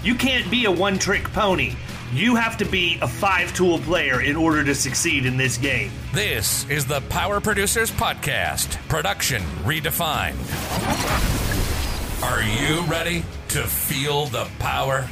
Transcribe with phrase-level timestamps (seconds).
[0.00, 1.74] You can't be a one trick pony.
[2.12, 5.90] You have to be a five tool player in order to succeed in this game.
[6.14, 10.36] This is the Power Producers Podcast, production redefined.
[12.22, 15.02] Are you ready to feel the power?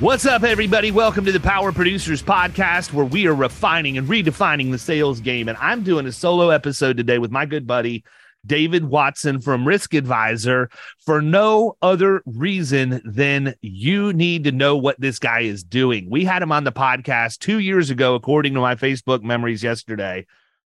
[0.00, 0.90] What's up, everybody?
[0.90, 5.48] Welcome to the Power Producers Podcast, where we are refining and redefining the sales game.
[5.48, 8.04] And I'm doing a solo episode today with my good buddy,
[8.46, 10.70] David Watson from Risk Advisor
[11.04, 16.08] for no other reason than you need to know what this guy is doing.
[16.10, 20.26] We had him on the podcast two years ago, according to my Facebook memories yesterday.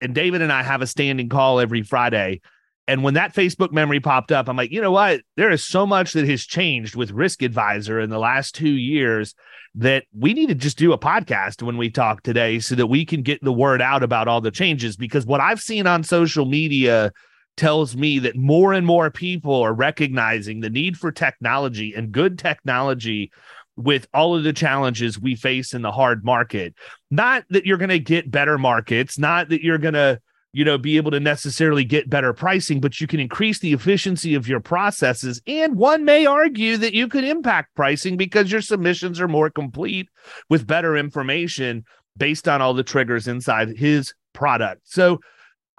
[0.02, 2.42] And David and I have a standing call every Friday.
[2.88, 5.22] And when that Facebook memory popped up, I'm like, you know what?
[5.38, 9.36] There is so much that has changed with Risk Advisor in the last two years
[9.76, 13.06] that we need to just do a podcast when we talk today so that we
[13.06, 14.98] can get the word out about all the changes.
[14.98, 17.12] Because what I've seen on social media
[17.60, 22.40] tells me that more and more people are recognizing the need for technology and good
[22.40, 23.34] technology
[23.76, 26.74] with all of the challenges we face in the hard market.
[27.12, 30.22] Not that you're going to get better markets, not that you're going to
[30.54, 34.34] you know be able to necessarily get better pricing but you can increase the efficiency
[34.34, 39.22] of your processes and one may argue that you could impact pricing because your submissions
[39.22, 40.10] are more complete
[40.50, 41.86] with better information
[42.18, 45.20] based on all the triggers inside his product so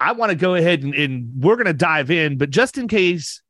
[0.01, 2.87] I want to go ahead and, and we're going to dive in, but just in
[2.87, 3.41] case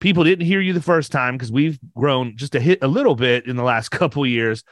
[0.00, 3.14] people didn't hear you the first time, because we've grown just a hit a little
[3.14, 4.64] bit in the last couple years.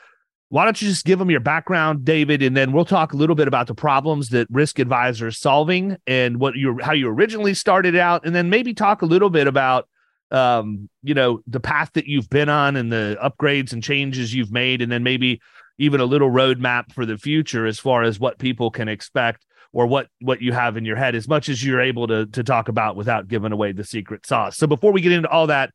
[0.48, 3.34] Why don't you just give them your background, David, and then we'll talk a little
[3.34, 7.52] bit about the problems that Risk Advisor is solving and what you how you originally
[7.52, 9.88] started out, and then maybe talk a little bit about
[10.30, 14.52] um, you know, the path that you've been on and the upgrades and changes you've
[14.52, 15.40] made, and then maybe
[15.78, 19.44] even a little roadmap for the future as far as what people can expect
[19.76, 22.42] or what what you have in your head as much as you're able to to
[22.42, 24.56] talk about without giving away the secret sauce.
[24.56, 25.70] So before we get into all that,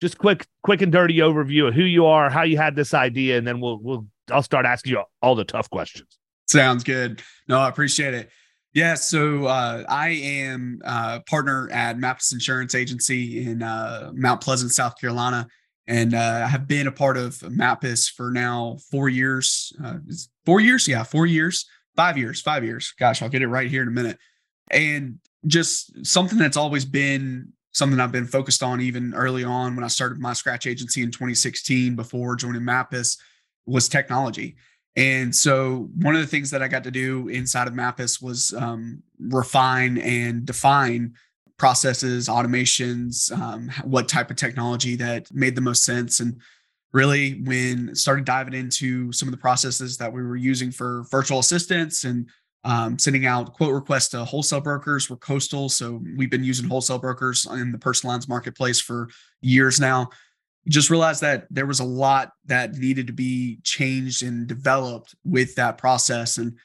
[0.00, 3.36] just quick quick and dirty overview of who you are, how you had this idea,
[3.36, 6.16] and then we'll we'll I'll start asking you all the tough questions.
[6.46, 7.22] Sounds good.
[7.48, 8.30] No, I appreciate it.
[8.72, 14.42] Yeah, so uh, I am a uh, partner at Mappus Insurance Agency in uh, Mount
[14.42, 15.48] Pleasant, South Carolina,
[15.88, 19.72] and uh, I have been a part of Mappus for now four years.
[19.82, 19.98] Uh,
[20.46, 21.66] four years, yeah, four years
[21.96, 22.92] five years, five years.
[22.98, 24.18] Gosh, I'll get it right here in a minute.
[24.70, 29.84] And just something that's always been something I've been focused on even early on when
[29.84, 33.18] I started my scratch agency in 2016 before joining Mappus
[33.66, 34.56] was technology.
[34.96, 38.54] And so one of the things that I got to do inside of Mappus was
[38.54, 41.14] um, refine and define
[41.58, 46.20] processes, automations, um, what type of technology that made the most sense.
[46.20, 46.40] And
[46.94, 51.40] really when started diving into some of the processes that we were using for virtual
[51.40, 52.30] assistants and
[52.62, 55.10] um, sending out quote requests to wholesale brokers.
[55.10, 59.10] Were coastal so we've been using wholesale brokers in the personal lines marketplace for
[59.42, 60.08] years now.
[60.68, 65.54] Just realized that there was a lot that needed to be changed and developed with
[65.56, 66.56] that process and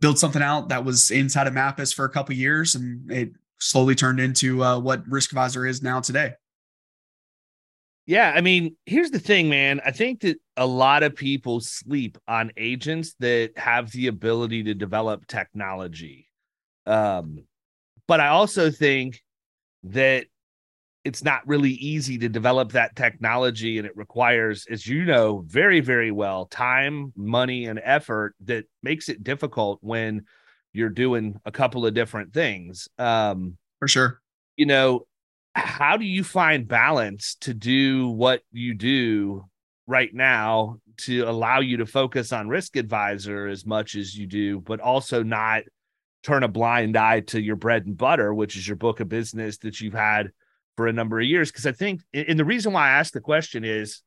[0.00, 3.94] built something out that was inside of mappus for a couple years and it slowly
[3.94, 6.32] turned into uh, what risk advisor is now today
[8.06, 9.80] yeah, I mean, here's the thing, man.
[9.84, 14.74] I think that a lot of people sleep on agents that have the ability to
[14.74, 16.28] develop technology.
[16.84, 17.44] Um,
[18.08, 19.22] but I also think
[19.84, 20.26] that
[21.04, 25.80] it's not really easy to develop that technology and it requires as you know very
[25.80, 30.24] very well time money and effort that makes it difficult when
[30.72, 34.20] you're doing a couple of different things um for sure
[34.56, 35.04] you know
[35.54, 39.44] how do you find balance to do what you do
[39.86, 44.60] right now to allow you to focus on risk advisor as much as you do
[44.60, 45.62] but also not
[46.22, 49.58] turn a blind eye to your bread and butter, which is your book of business
[49.58, 50.30] that you've had
[50.76, 51.50] for a number of years.
[51.50, 54.02] Because I think, and the reason why I asked the question is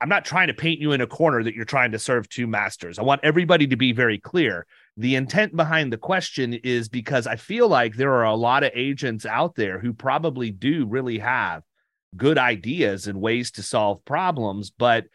[0.00, 2.46] I'm not trying to paint you in a corner that you're trying to serve two
[2.46, 2.98] masters.
[2.98, 4.66] I want everybody to be very clear.
[5.00, 8.72] The intent behind the question is because I feel like there are a lot of
[8.74, 11.62] agents out there who probably do really have
[12.18, 15.06] good ideas and ways to solve problems, but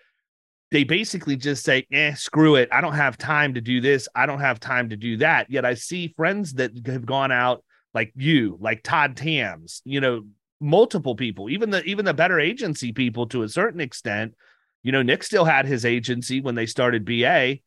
[0.72, 2.68] they basically just say, eh, screw it.
[2.72, 4.08] I don't have time to do this.
[4.16, 5.52] I don't have time to do that.
[5.52, 10.24] Yet I see friends that have gone out like you, like Todd Tams, you know,
[10.60, 14.34] multiple people, even the even the better agency people to a certain extent.
[14.82, 17.58] You know, Nick still had his agency when they started BA.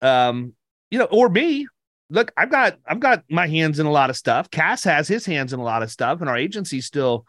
[0.00, 0.54] Um,
[0.96, 1.66] you know, or me.
[2.08, 4.50] Look, I've got I've got my hands in a lot of stuff.
[4.50, 7.26] Cass has his hands in a lot of stuff, and our agency still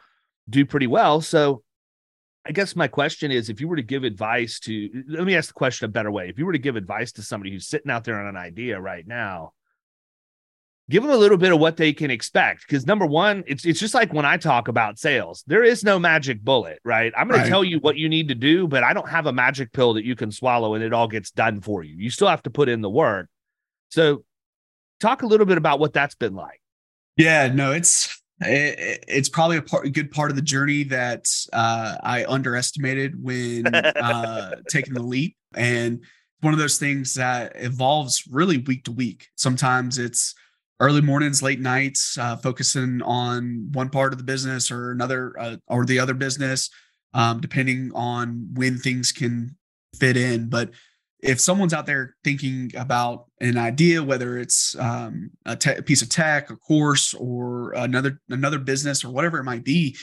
[0.49, 1.19] do pretty well.
[1.19, 1.63] So
[2.45, 5.49] I guess my question is if you were to give advice to, let me ask
[5.49, 6.29] the question a better way.
[6.29, 8.79] If you were to give advice to somebody who's sitting out there on an idea
[8.79, 9.51] right now,
[10.89, 12.61] give them a little bit of what they can expect.
[12.61, 15.99] Because number one, it's, it's just like when I talk about sales, there is no
[15.99, 17.11] magic bullet, right?
[17.17, 17.43] I'm going right.
[17.43, 19.95] to tell you what you need to do, but I don't have a magic pill
[19.95, 21.95] that you can swallow and it all gets done for you.
[21.97, 23.27] You still have to put in the work.
[23.89, 24.23] So,
[24.99, 26.61] talk a little bit about what that's been like.
[27.15, 31.25] Yeah, no, it's it, it's probably a, part, a, good part of the journey that
[31.53, 35.35] uh, I underestimated when uh, taking the leap.
[35.55, 36.03] And
[36.41, 39.27] one of those things that evolves really week to week.
[39.35, 40.35] Sometimes it's
[40.79, 45.57] early mornings, late nights, uh, focusing on one part of the business or another uh,
[45.67, 46.69] or the other business,
[47.15, 49.55] um, depending on when things can
[49.99, 50.49] fit in.
[50.49, 50.69] But
[51.19, 56.09] if someone's out there thinking about an idea, whether it's um, a, te- piece of
[56.09, 59.95] tech, a course, or another another business, or whatever it might be,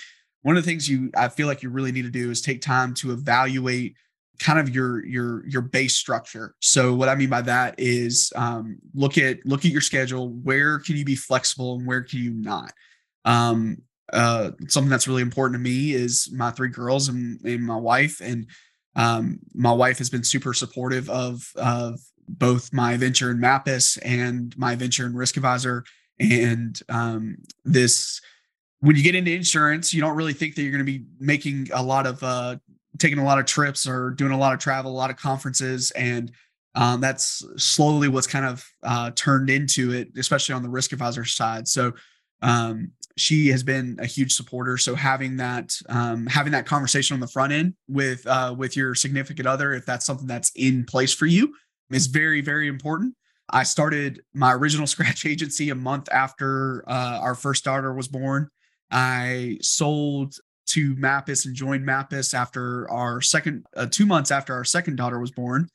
[0.42, 2.60] one of the things you I feel like you really need to do is take
[2.60, 3.96] time to evaluate
[4.40, 6.54] kind of your your your base structure.
[6.60, 10.30] So what I mean by that is um, look at look at your schedule.
[10.30, 12.72] Where can you be flexible and where can you not?
[13.24, 13.78] Um,
[14.12, 18.20] uh, something that's really important to me is my three girls and, and my wife
[18.20, 18.46] and
[18.96, 24.56] um, my wife has been super supportive of of both my venture in Mappus and
[24.56, 25.84] my venture in Risk Advisor.
[26.18, 28.20] And um, this,
[28.80, 31.68] when you get into insurance, you don't really think that you're going to be making
[31.72, 32.56] a lot of uh,
[32.98, 35.90] taking a lot of trips or doing a lot of travel, a lot of conferences,
[35.92, 36.30] and
[36.76, 41.24] um, that's slowly what's kind of uh, turned into it, especially on the risk advisor
[41.24, 41.68] side.
[41.68, 41.92] So
[42.42, 44.76] um, she has been a huge supporter.
[44.76, 48.94] So having that um, having that conversation on the front end with uh, with your
[48.94, 51.54] significant other, if that's something that's in place for you,
[51.90, 53.14] is very very important.
[53.50, 58.48] I started my original scratch agency a month after uh, our first daughter was born.
[58.90, 60.34] I sold
[60.66, 65.20] to Mappus and joined Mappus after our second uh, two months after our second daughter
[65.20, 65.68] was born,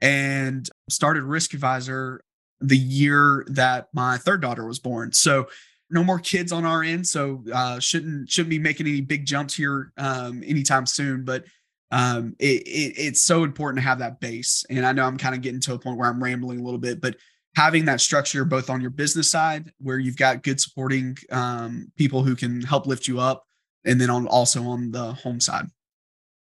[0.00, 2.22] and started Risk Advisor
[2.60, 5.12] the year that my third daughter was born.
[5.12, 5.46] So
[5.90, 9.54] no more kids on our end, so uh, shouldn't shouldn't be making any big jumps
[9.54, 11.24] here um, anytime soon.
[11.24, 11.44] But
[11.90, 14.64] um, it, it, it's so important to have that base.
[14.68, 16.78] And I know I'm kind of getting to a point where I'm rambling a little
[16.78, 17.16] bit, but
[17.56, 22.22] having that structure both on your business side, where you've got good supporting um, people
[22.22, 23.44] who can help lift you up,
[23.84, 25.66] and then on also on the home side.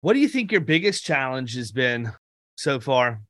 [0.01, 2.11] What do you think your biggest challenge has been
[2.55, 3.21] so far?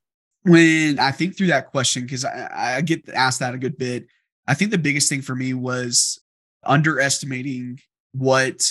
[0.43, 4.07] When I think through that question, because I, I get asked that a good bit
[4.51, 6.19] I think the biggest thing for me was
[6.65, 7.79] underestimating
[8.11, 8.69] what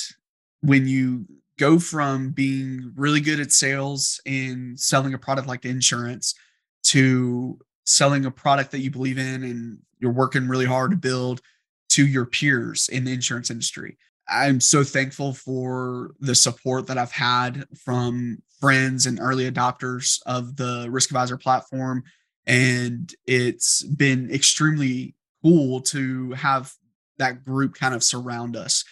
[0.60, 1.24] when you
[1.58, 6.34] go from being really good at sales and selling a product like insurance
[6.82, 11.40] to selling a product that you believe in and you're working really hard to build
[11.88, 13.96] to your peers in the insurance industry.
[14.28, 20.56] I'm so thankful for the support that I've had from friends and early adopters of
[20.56, 22.04] the Risk Advisor platform.
[22.46, 26.72] And it's been extremely cool to have
[27.18, 28.84] that group kind of surround us.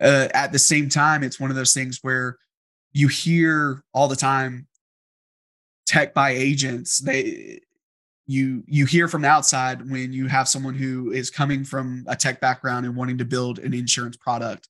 [0.00, 2.38] Uh, at the same time, it's one of those things where
[2.92, 4.66] you hear all the time
[5.86, 6.98] tech by agents.
[6.98, 7.60] They
[8.26, 12.14] you you hear from the outside when you have someone who is coming from a
[12.14, 14.68] tech background and wanting to build an insurance product.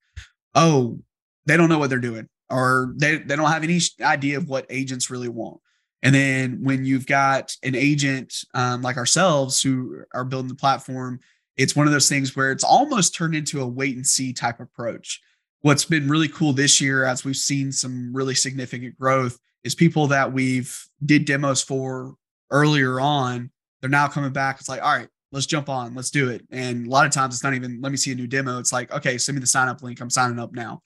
[0.54, 0.98] Oh,
[1.46, 4.66] they don't know what they're doing, or they, they don't have any idea of what
[4.70, 5.60] agents really want.
[6.02, 11.20] And then when you've got an agent um, like ourselves who are building the platform,
[11.56, 14.60] it's one of those things where it's almost turned into a wait and see type
[14.60, 15.20] approach.
[15.60, 20.06] What's been really cool this year, as we've seen some really significant growth, is people
[20.06, 22.14] that we've did demos for
[22.50, 23.50] earlier on.
[23.80, 24.58] They're now coming back.
[24.58, 26.46] It's like, all right, let's jump on, let's do it.
[26.50, 28.58] And a lot of times it's not even let me see a new demo.
[28.58, 30.00] It's like, okay, send me the sign up link.
[30.00, 30.80] I'm signing up now.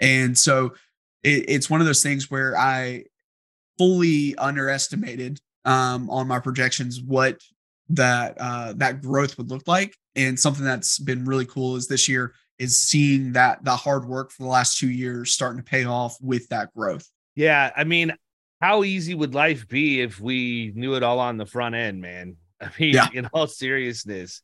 [0.00, 0.74] And so
[1.22, 3.04] it, it's one of those things where I
[3.78, 7.40] fully underestimated um, on my projections what
[7.90, 12.08] that uh, that growth would look like, and something that's been really cool is this
[12.08, 15.84] year is seeing that the hard work for the last two years starting to pay
[15.84, 17.06] off with that growth.
[17.34, 18.14] Yeah, I mean,
[18.60, 22.36] how easy would life be if we knew it all on the front end, man?
[22.60, 23.08] I mean, yeah.
[23.12, 24.42] in all seriousness.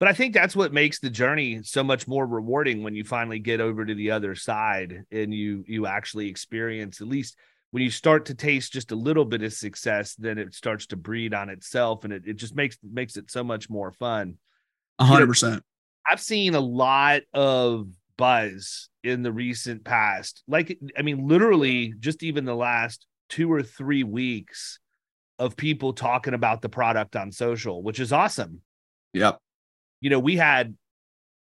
[0.00, 3.38] But I think that's what makes the journey so much more rewarding when you finally
[3.38, 7.36] get over to the other side and you you actually experience at least
[7.72, 10.96] when you start to taste just a little bit of success, then it starts to
[10.96, 14.36] breed on itself and it, it just makes makes it so much more fun.
[14.98, 15.64] A hundred percent.
[16.06, 20.42] I've seen a lot of buzz in the recent past.
[20.46, 24.78] Like, I mean, literally just even the last two or three weeks
[25.38, 28.60] of people talking about the product on social, which is awesome.
[29.14, 29.38] Yep.
[30.00, 30.76] You know, we had,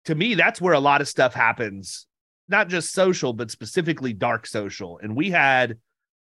[0.07, 2.07] to me, that's where a lot of stuff happens,
[2.49, 4.99] not just social, but specifically dark social.
[5.03, 5.77] And we had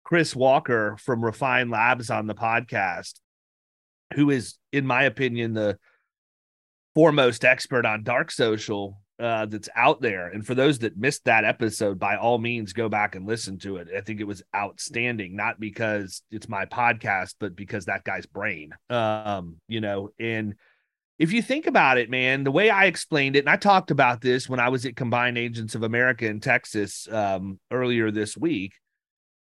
[0.05, 3.15] Chris Walker from Refine Labs on the podcast,
[4.13, 5.77] who is, in my opinion, the
[6.93, 10.27] foremost expert on dark social uh, that's out there.
[10.27, 13.77] And for those that missed that episode, by all means, go back and listen to
[13.77, 13.87] it.
[13.97, 18.73] I think it was outstanding, not because it's my podcast, but because that guy's brain.
[18.91, 20.53] Um, you know, and
[21.17, 24.21] if you think about it, man, the way I explained it, and I talked about
[24.21, 28.73] this when I was at Combined Agents of America in Texas um, earlier this week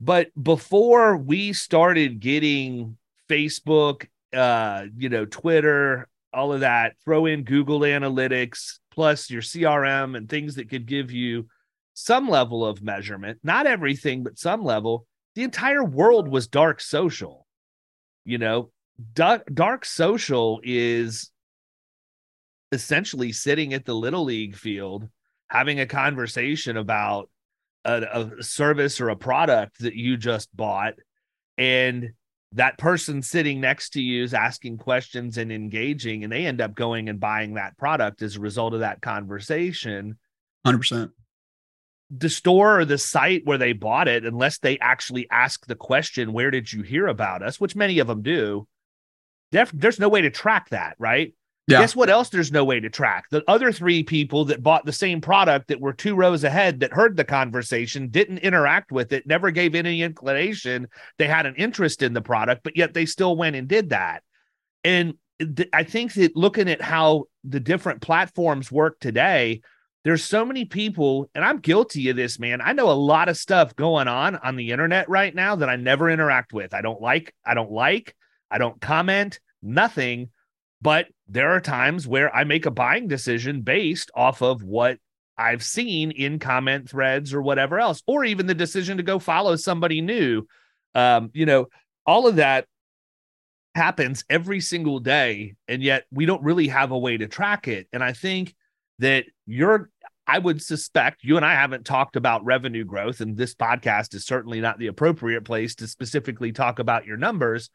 [0.00, 2.97] but before we started getting
[3.28, 10.17] Facebook, uh, you know, Twitter, all of that, throw in Google Analytics plus your CRM
[10.17, 11.49] and things that could give you
[11.95, 15.07] some level of measurement, not everything, but some level.
[15.35, 17.47] The entire world was dark social.
[18.25, 18.71] You know,
[19.14, 21.31] dark, dark social is
[22.71, 25.09] essentially sitting at the little league field
[25.49, 27.31] having a conversation about
[27.88, 30.95] a, a service or a product that you just bought
[31.57, 32.11] and
[32.52, 36.75] that person sitting next to you is asking questions and engaging and they end up
[36.75, 40.18] going and buying that product as a result of that conversation.
[40.66, 41.11] 100%
[42.11, 46.33] the store or the site where they bought it unless they actually ask the question
[46.33, 47.61] where did you hear about us?
[47.61, 48.66] which many of them do
[49.73, 51.35] there's no way to track that right
[51.68, 51.80] yeah.
[51.80, 53.26] Guess what else there's no way to track?
[53.30, 56.94] The other three people that bought the same product that were two rows ahead that
[56.94, 62.02] heard the conversation, didn't interact with it, never gave any inclination they had an interest
[62.02, 64.22] in the product, but yet they still went and did that.
[64.82, 69.60] And th- I think that looking at how the different platforms work today,
[70.04, 72.62] there's so many people, and I'm guilty of this, man.
[72.62, 75.76] I know a lot of stuff going on on the internet right now that I
[75.76, 76.72] never interact with.
[76.72, 78.16] I don't like, I don't like,
[78.50, 80.30] I don't comment, nothing
[80.80, 84.99] but there are times where I make a buying decision based off of what
[85.37, 89.56] I've seen in comment threads or whatever else, or even the decision to go follow
[89.56, 90.47] somebody new.
[90.94, 91.66] Um, you know,
[92.06, 92.66] all of that
[93.75, 97.87] happens every single day, and yet we don't really have a way to track it.
[97.92, 98.54] And I think
[98.99, 99.90] that you're,
[100.26, 104.26] I would suspect you and I haven't talked about revenue growth, and this podcast is
[104.26, 107.70] certainly not the appropriate place to specifically talk about your numbers.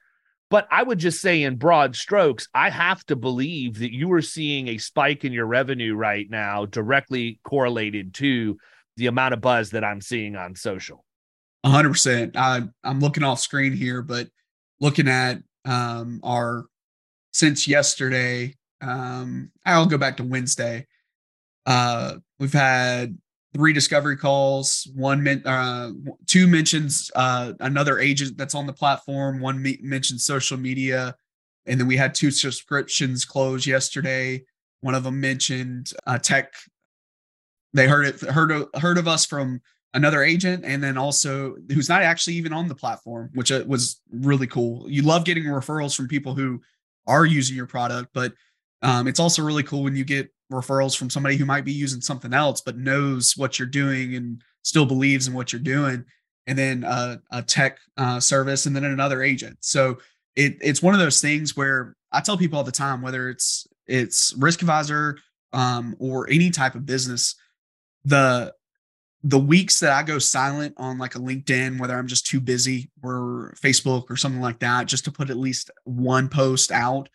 [0.50, 4.22] But I would just say, in broad strokes, I have to believe that you are
[4.22, 8.58] seeing a spike in your revenue right now directly correlated to
[8.98, 11.04] the amount of buzz that I'm seeing on social.
[11.66, 12.36] 100%.
[12.36, 14.28] I, I'm looking off screen here, but
[14.80, 16.66] looking at um, our
[17.32, 20.86] since yesterday, um, I'll go back to Wednesday.
[21.66, 23.18] Uh, we've had
[23.54, 25.92] three discovery calls, one uh,
[26.28, 31.16] two mentions uh, another agent that's on the platform, one me- mentioned social media,
[31.66, 34.44] and then we had two subscriptions close yesterday.
[34.82, 36.54] One of them mentioned uh, tech.
[37.74, 39.62] They heard it heard of, heard of us from
[39.94, 44.02] another agent, and then also who's not actually even on the platform, which uh, was
[44.12, 44.90] really cool.
[44.90, 46.60] You love getting referrals from people who
[47.06, 48.34] are using your product, but
[48.82, 52.02] um, it's also really cool when you get referrals from somebody who might be using
[52.02, 56.06] something else but knows what you're doing and still believes in what you're doing.
[56.48, 59.58] And then uh, a tech uh, service and then another agent.
[59.62, 59.98] So
[60.36, 63.68] it, it's one of those things where i tell people all the time whether it's
[63.88, 65.18] it's risk advisor
[65.52, 67.36] um, or any type of business
[68.06, 68.54] the
[69.24, 72.90] the weeks that i go silent on like a linkedin whether i'm just too busy
[73.04, 77.10] or facebook or something like that just to put at least one post out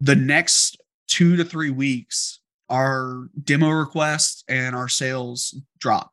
[0.00, 0.76] the next
[1.08, 6.12] two to three weeks, our demo requests and our sales drop.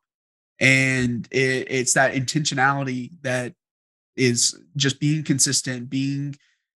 [0.60, 3.54] And it, it's that intentionality that
[4.16, 6.36] is just being consistent, being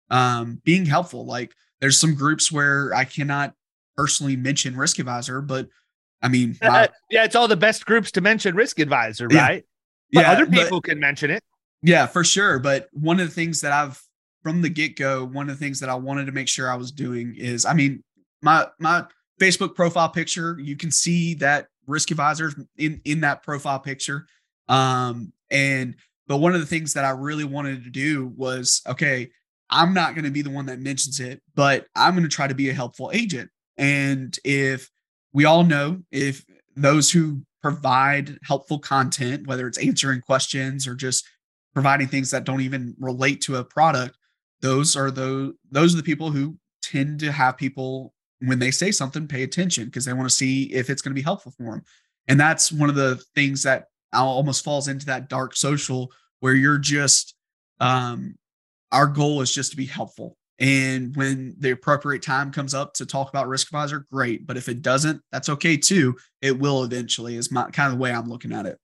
[0.09, 1.25] um, being helpful.
[1.25, 3.53] Like there's some groups where I cannot
[3.97, 5.67] personally mention Risk Advisor, but
[6.21, 9.65] I mean, my, yeah, it's all the best groups to mention Risk Advisor, right?
[10.11, 11.43] Yeah, but yeah, other people but, can mention it.
[11.81, 12.59] Yeah, for sure.
[12.59, 14.01] But one of the things that I've
[14.43, 16.75] from the get go, one of the things that I wanted to make sure I
[16.75, 18.03] was doing is, I mean,
[18.41, 19.05] my my
[19.41, 24.27] Facebook profile picture, you can see that risk advisors in in that profile picture.
[24.67, 25.95] Um, and
[26.27, 29.31] but one of the things that I really wanted to do was okay,
[29.69, 32.47] I'm not going to be the one that mentions it, but I'm going to try
[32.47, 33.49] to be a helpful agent.
[33.77, 34.89] And if
[35.31, 36.45] we all know if
[36.75, 41.25] those who provide helpful content, whether it's answering questions or just
[41.73, 44.17] providing things that don't even relate to a product,
[44.63, 48.91] those are the those are the people who tend to have people when they say
[48.91, 51.63] something pay attention because they want to see if it's going to be helpful for
[51.63, 51.83] them.
[52.27, 56.77] And that's one of the things that almost falls into that dark social where you're
[56.77, 57.35] just
[57.79, 58.35] um
[58.91, 63.05] our goal is just to be helpful and when the appropriate time comes up to
[63.05, 64.45] talk about risk advisor, great.
[64.45, 66.15] But if it doesn't, that's okay too.
[66.41, 68.77] It will eventually, is my kind of the way I'm looking at it.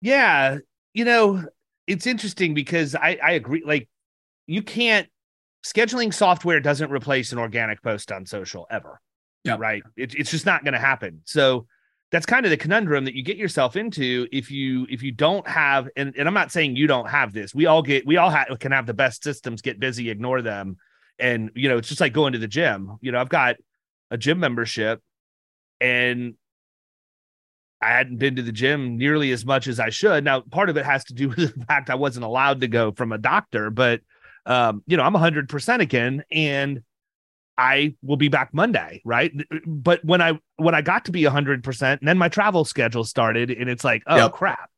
[0.00, 0.58] Yeah.
[0.94, 1.44] You know,
[1.86, 3.62] it's interesting because I, I agree.
[3.64, 3.88] Like,
[4.48, 5.08] you can't,
[5.64, 9.00] scheduling software doesn't replace an organic post on social ever.
[9.44, 9.56] Yeah.
[9.58, 9.82] Right.
[9.96, 11.20] It, it's just not going to happen.
[11.24, 11.66] So,
[12.10, 15.46] that's kind of the conundrum that you get yourself into if you if you don't
[15.46, 18.30] have and, and i'm not saying you don't have this we all get we all
[18.30, 20.76] have, can have the best systems get busy ignore them
[21.18, 23.56] and you know it's just like going to the gym you know i've got
[24.10, 25.00] a gym membership
[25.80, 26.34] and
[27.82, 30.76] i hadn't been to the gym nearly as much as i should now part of
[30.76, 33.70] it has to do with the fact i wasn't allowed to go from a doctor
[33.70, 34.00] but
[34.48, 36.82] um you know i'm 100% again and
[37.58, 39.32] I will be back Monday, right?
[39.66, 43.50] But when I when I got to be 100%, and then my travel schedule started
[43.50, 44.32] and it's like, oh yep.
[44.32, 44.70] crap.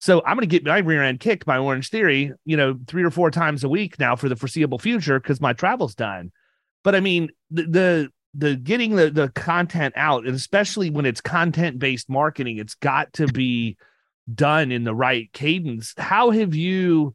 [0.00, 3.04] So I'm going to get my rear end kicked by Orange Theory, you know, three
[3.04, 6.32] or four times a week now for the foreseeable future because my travel's done.
[6.82, 11.20] But I mean, the, the the getting the the content out, and especially when it's
[11.20, 13.76] content based marketing, it's got to be
[14.34, 15.94] done in the right cadence.
[15.96, 17.14] How have you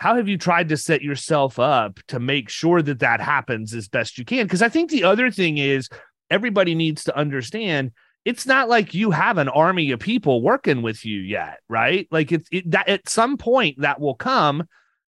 [0.00, 3.88] how have you tried to set yourself up to make sure that that happens as
[3.88, 4.46] best you can?
[4.46, 5.88] Because i think the other thing is
[6.30, 7.92] everybody needs to understand
[8.24, 12.08] it's not like you have an army of people working with you yet right?
[12.10, 14.64] Like it's it, that at some point that will come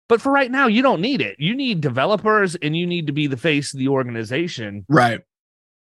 [0.09, 1.37] but for right now you don't need it.
[1.39, 4.87] You need developers and you need to be the face of the organization.
[4.89, 5.21] Right.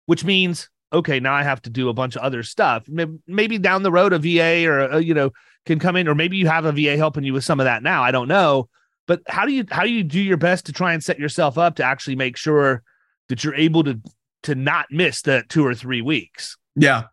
[0.06, 2.88] Which means okay now i have to do a bunch of other stuff.
[3.28, 5.32] Maybe down the road a va or a, you know
[5.66, 7.84] can come in or maybe you have a va helping you with some of that
[7.84, 8.04] now.
[8.04, 8.70] I don't know
[9.08, 11.58] but how do you how do you do your best to try and set yourself
[11.58, 12.84] up to actually make sure
[13.30, 14.00] that you're able to
[14.44, 16.58] to not miss the two or three weeks?
[16.76, 17.04] Yeah.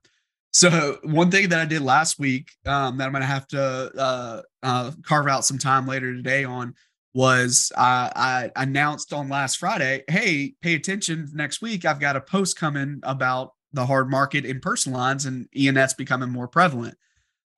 [0.52, 3.90] So one thing that I did last week um, that I'm going to have to
[3.96, 6.74] uh, uh, carve out some time later today on
[7.14, 11.84] was uh, I announced on last Friday, hey, pay attention next week.
[11.84, 16.30] I've got a post coming about the hard market in personal lines and E&S becoming
[16.30, 16.96] more prevalent.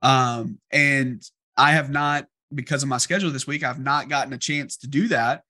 [0.02, 1.22] Um, and
[1.56, 4.86] I have not because of my schedule this week, I've not gotten a chance to
[4.86, 5.42] do that.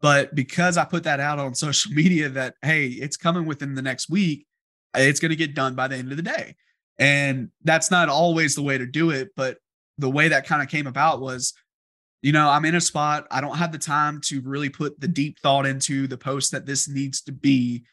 [0.00, 3.82] But because I put that out on social media that, hey, it's coming within the
[3.82, 4.46] next week,
[4.94, 6.56] it's going to get done by the end of the day.
[6.98, 9.30] And that's not always the way to do it.
[9.36, 9.58] But
[9.98, 11.54] the way that kind of came about was,
[12.22, 15.08] you know, I'm in a spot, I don't have the time to really put the
[15.08, 17.84] deep thought into the post that this needs to be.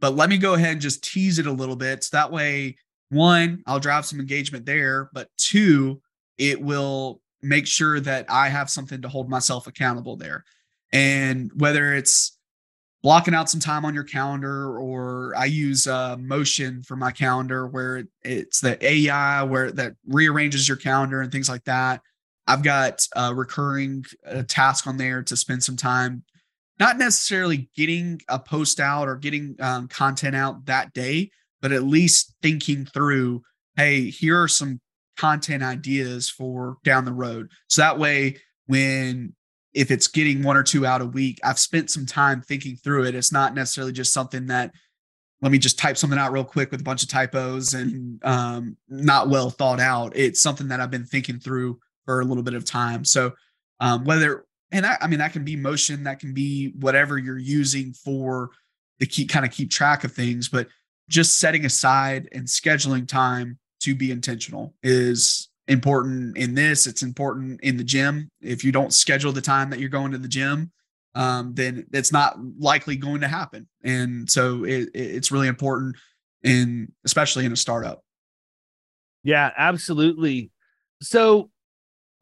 [0.00, 2.04] But let me go ahead and just tease it a little bit.
[2.04, 2.76] So that way,
[3.08, 5.10] one, I'll drive some engagement there.
[5.12, 6.00] But two,
[6.38, 10.44] it will make sure that I have something to hold myself accountable there.
[10.92, 12.38] And whether it's
[13.04, 17.66] blocking out some time on your calendar or I use uh, Motion for my calendar
[17.66, 22.00] where it's the AI where that rearranges your calendar and things like that.
[22.46, 26.24] I've got a recurring uh, task on there to spend some time,
[26.80, 31.30] not necessarily getting a post out or getting um, content out that day,
[31.60, 33.42] but at least thinking through,
[33.76, 34.80] hey, here are some
[35.16, 37.50] content ideas for down the road.
[37.68, 39.34] So that way, when
[39.72, 43.04] if it's getting one or two out a week, I've spent some time thinking through
[43.04, 43.14] it.
[43.14, 44.72] It's not necessarily just something that
[45.42, 48.76] let me just type something out real quick with a bunch of typos and um,
[48.88, 50.16] not well thought out.
[50.16, 53.04] It's something that I've been thinking through for a little bit of time.
[53.04, 53.32] So
[53.80, 57.36] um, whether and I, I mean that can be motion, that can be whatever you're
[57.36, 58.50] using for
[59.00, 60.68] the keep kind of keep track of things, but
[61.08, 66.86] just setting aside and scheduling time to be intentional is important in this.
[66.86, 68.30] It's important in the gym.
[68.40, 70.72] If you don't schedule the time that you're going to the gym,
[71.14, 73.68] um, then it's not likely going to happen.
[73.82, 75.96] And so it, it's really important
[76.42, 78.02] in, especially in a startup.
[79.22, 80.50] Yeah, absolutely.
[81.00, 81.50] So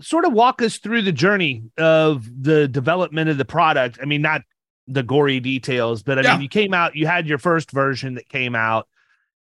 [0.01, 3.99] sort of walk us through the journey of the development of the product.
[4.01, 4.43] I mean, not
[4.87, 6.33] the gory details, but I yeah.
[6.33, 8.89] mean, you came out, you had your first version that came out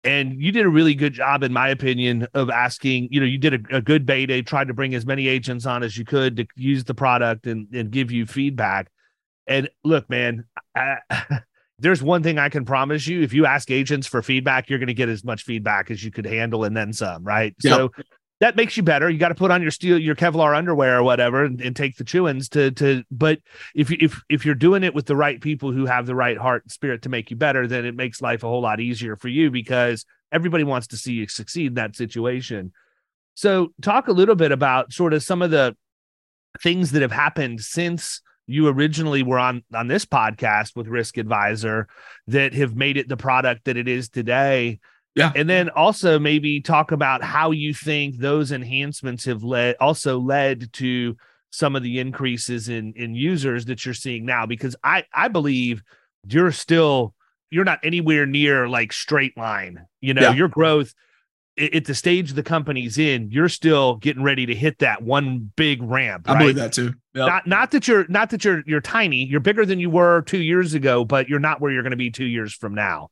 [0.04, 3.38] and you did a really good job in my opinion of asking you know you
[3.38, 6.36] did a, a, good beta tried to bring as many agents on as you could
[6.36, 8.88] to use the product and, and give you feedback
[9.46, 10.96] and look man I,
[11.82, 13.22] there's one thing I can promise you.
[13.22, 16.12] If you ask agents for feedback, you're going to get as much feedback as you
[16.12, 17.54] could handle and then some, right?
[17.64, 17.74] Yep.
[17.74, 17.90] So
[18.42, 19.08] that makes you better.
[19.08, 21.96] You got to put on your steel, your Kevlar underwear or whatever, and, and take
[21.96, 23.04] the chewings to to.
[23.08, 23.38] But
[23.72, 26.36] if you if if you're doing it with the right people who have the right
[26.36, 29.14] heart and spirit to make you better, then it makes life a whole lot easier
[29.14, 32.72] for you because everybody wants to see you succeed in that situation.
[33.34, 35.76] So, talk a little bit about sort of some of the
[36.60, 41.86] things that have happened since you originally were on on this podcast with Risk Advisor
[42.26, 44.80] that have made it the product that it is today
[45.14, 45.30] Yeah.
[45.34, 50.72] and then also maybe talk about how you think those enhancements have led also led
[50.74, 51.16] to
[51.50, 55.82] some of the increases in in users that you're seeing now because I I believe
[56.28, 57.14] you're still
[57.50, 59.84] you're not anywhere near like straight line.
[60.00, 60.32] You know, Yeah.
[60.32, 60.94] your growth
[61.58, 65.82] at the stage the company's in, you're still getting ready to hit that one big
[65.82, 66.24] ramp.
[66.30, 66.94] I believe that too.
[67.14, 67.26] Yep.
[67.26, 70.40] Not not that you're not that you're you're tiny, you're bigger than you were two
[70.40, 73.10] years ago, but you're not where you're going to be two years from now.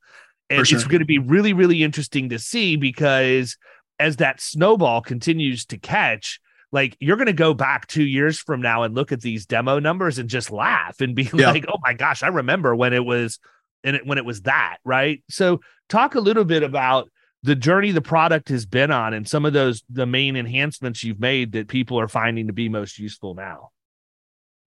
[0.51, 0.79] And sure.
[0.79, 3.57] it's going to be really, really interesting to see because
[3.99, 6.41] as that snowball continues to catch,
[6.73, 9.79] like you're going to go back two years from now and look at these demo
[9.79, 11.51] numbers and just laugh and be Yeah.
[11.51, 13.39] like, "Oh my gosh, I remember when it was,
[13.85, 15.23] and it when it was that." Right.
[15.31, 17.09] So, talk a little bit about
[17.43, 21.21] the journey the product has been on and some of those the main enhancements you've
[21.21, 23.71] made that people are finding to be most useful now.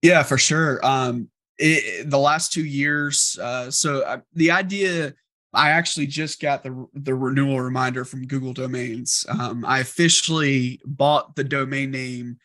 [0.02, 0.84] Yeah, for sure.
[0.84, 3.38] Um, it, the last two years.
[3.40, 5.14] Uh, so uh, the idea,
[5.54, 9.24] I actually just got the the renewal reminder from Google Domains.
[9.28, 12.38] Um, I officially bought the domain name.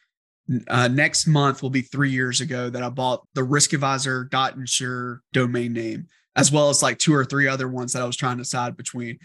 [0.67, 6.07] Uh, next month will be three years ago that I bought the riskadvisor.insure domain name,
[6.35, 8.75] as well as like two or three other ones that I was trying to decide
[8.75, 9.19] between.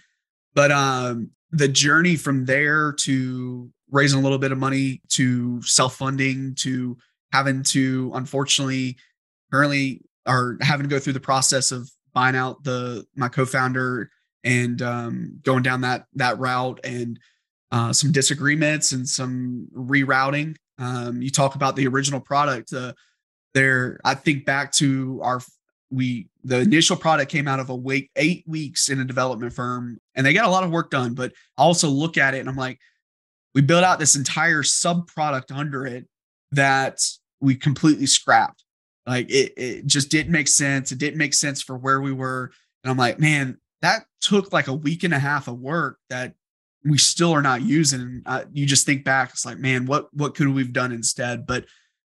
[0.55, 5.97] But um, the journey from there to raising a little bit of money to self
[5.97, 6.97] funding to
[7.33, 8.97] having to unfortunately
[9.53, 14.11] currently are having to go through the process of buying out the my co-founder
[14.45, 17.19] and um, going down that that route and
[17.73, 20.57] uh, some disagreements and some rerouting.
[20.79, 22.73] Um, you talk about the original product.
[22.73, 22.93] Uh,
[23.53, 25.41] there, I think back to our
[25.91, 29.99] we the initial product came out of a week eight weeks in a development firm,
[30.15, 31.15] and they got a lot of work done.
[31.15, 32.79] But I also look at it and I'm like,
[33.55, 36.07] we built out this entire sub product under it
[36.53, 37.01] that
[37.41, 38.64] we completely scrapped.
[39.07, 40.93] Like it, it just didn't make sense.
[40.93, 42.51] It didn't make sense for where we were.
[42.83, 46.35] And I'm like, man, that took like a week and a half of work that
[46.85, 48.23] we still are not using.
[48.27, 51.47] Uh, you just think back, it's like, man, what what could we've done instead?
[51.47, 51.67] But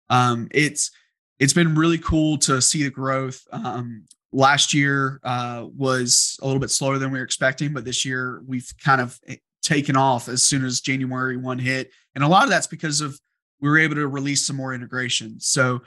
[0.10, 0.92] um, it's
[1.40, 3.44] it's been really cool to see the growth.
[3.52, 8.06] Um, last year uh, was a little bit slower than we were expecting, but this
[8.06, 12.28] year we've kind of eh, taken off as soon as January one hit, and a
[12.28, 13.20] lot of that's because of
[13.62, 15.40] we were able to release some more integration.
[15.40, 15.82] So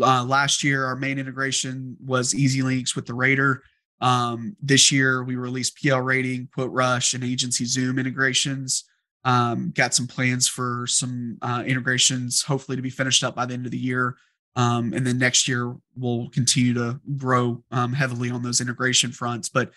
[0.00, 3.62] uh, last year, our main integration was EZLynx with the rater.
[4.00, 8.84] Um, this year, we released PL Rating, Quote Rush, and Agency Zoom integrations.
[9.24, 13.54] Um, got some plans for some uh, integrations, hopefully to be finished up by the
[13.54, 14.16] end of the year.
[14.56, 19.48] Um, and then next year, we'll continue to grow um, heavily on those integration fronts.
[19.48, 19.70] But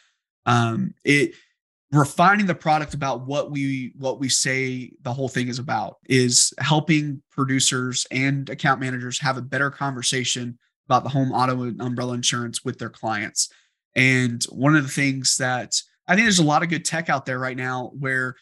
[0.45, 1.33] um, it
[1.95, 6.53] refining the product about what we what we say the whole thing is about is
[6.59, 12.13] helping producers and account managers have a better conversation about the home auto and umbrella
[12.13, 13.49] insurance with their clients.
[13.95, 17.25] And one of the things that i think there's a lot of good tech out
[17.25, 18.35] there right now where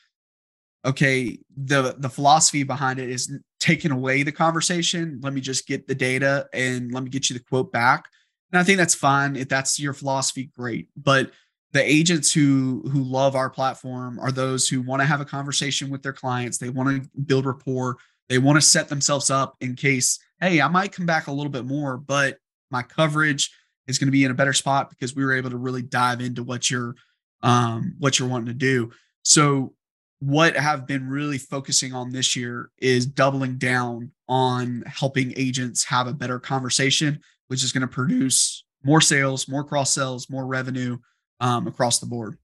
[0.86, 5.20] okay the the philosophy behind it is taking away the conversation.
[5.24, 8.06] Let me just get the data and let me get you the quote back.
[8.52, 9.36] And i think that's fine.
[9.36, 10.90] If that's your philosophy great.
[10.98, 11.32] But
[11.74, 15.90] the agents who who love our platform are those who want to have a conversation
[15.90, 16.58] with their clients.
[16.58, 17.98] They want to build rapport.
[18.30, 21.52] They want to set themselves up in case hey i might come back a little
[21.52, 22.38] bit more but
[22.72, 23.52] my coverage
[23.88, 26.22] is going to be in a better spot because we were able to really dive
[26.22, 26.96] into what you're
[27.42, 28.92] um, what you're wanting to do.
[29.24, 29.74] So
[30.20, 36.08] what i've been really focusing on this year is doubling down on helping agents have
[36.08, 40.98] a better conversation which is going to produce more sales more cross sales more revenue
[41.40, 42.38] um, across the board.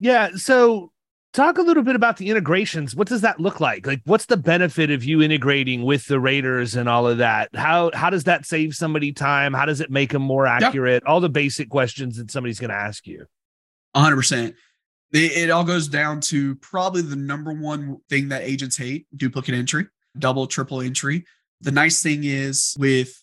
[0.00, 0.30] Yeah.
[0.36, 0.92] So
[1.32, 2.94] talk a little bit about the integrations.
[2.94, 3.86] What does that look like?
[3.86, 7.50] Like what's the benefit of you integrating with the raters and all of that?
[7.54, 9.52] How how does that save somebody time?
[9.54, 11.04] How does it make them more accurate?
[11.06, 13.26] All the basic questions that somebody's going to ask you.
[13.96, 14.54] 100%.
[15.12, 19.54] It, it all goes down to probably the number one thing that agents hate duplicate
[19.54, 19.86] entry,
[20.18, 21.24] double, triple entry.
[21.60, 23.21] The nice thing is with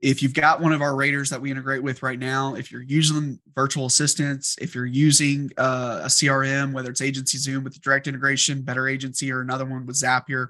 [0.00, 2.82] if you've got one of our raters that we integrate with right now, if you're
[2.82, 7.80] using virtual assistants, if you're using uh, a CRM, whether it's Agency Zoom with the
[7.80, 10.48] direct integration, Better Agency, or another one with Zapier,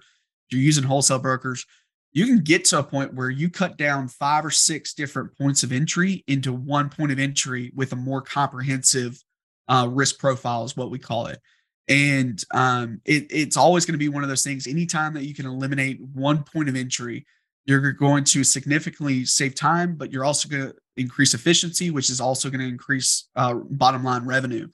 [0.50, 1.64] you're using wholesale brokers,
[2.12, 5.62] you can get to a point where you cut down five or six different points
[5.62, 9.22] of entry into one point of entry with a more comprehensive
[9.68, 11.40] uh, risk profile, is what we call it.
[11.88, 14.66] And um, it, it's always going to be one of those things.
[14.66, 17.26] Anytime that you can eliminate one point of entry,
[17.66, 22.20] you're going to significantly save time, but you're also going to increase efficiency, which is
[22.20, 24.68] also going to increase uh, bottom line revenue.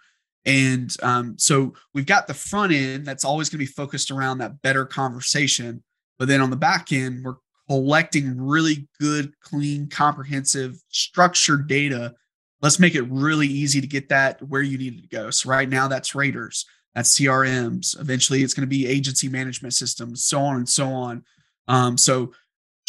[0.45, 4.39] And um, so we've got the front end that's always going to be focused around
[4.39, 5.83] that better conversation.
[6.19, 7.37] But then on the back end, we're
[7.69, 12.15] collecting really good, clean, comprehensive, structured data.
[12.61, 15.31] Let's make it really easy to get that where you need it to go.
[15.31, 17.99] So right now, that's raters, that's CRMs.
[17.99, 21.25] Eventually, it's going to be agency management systems, so on and so on.
[21.69, 22.33] Um, so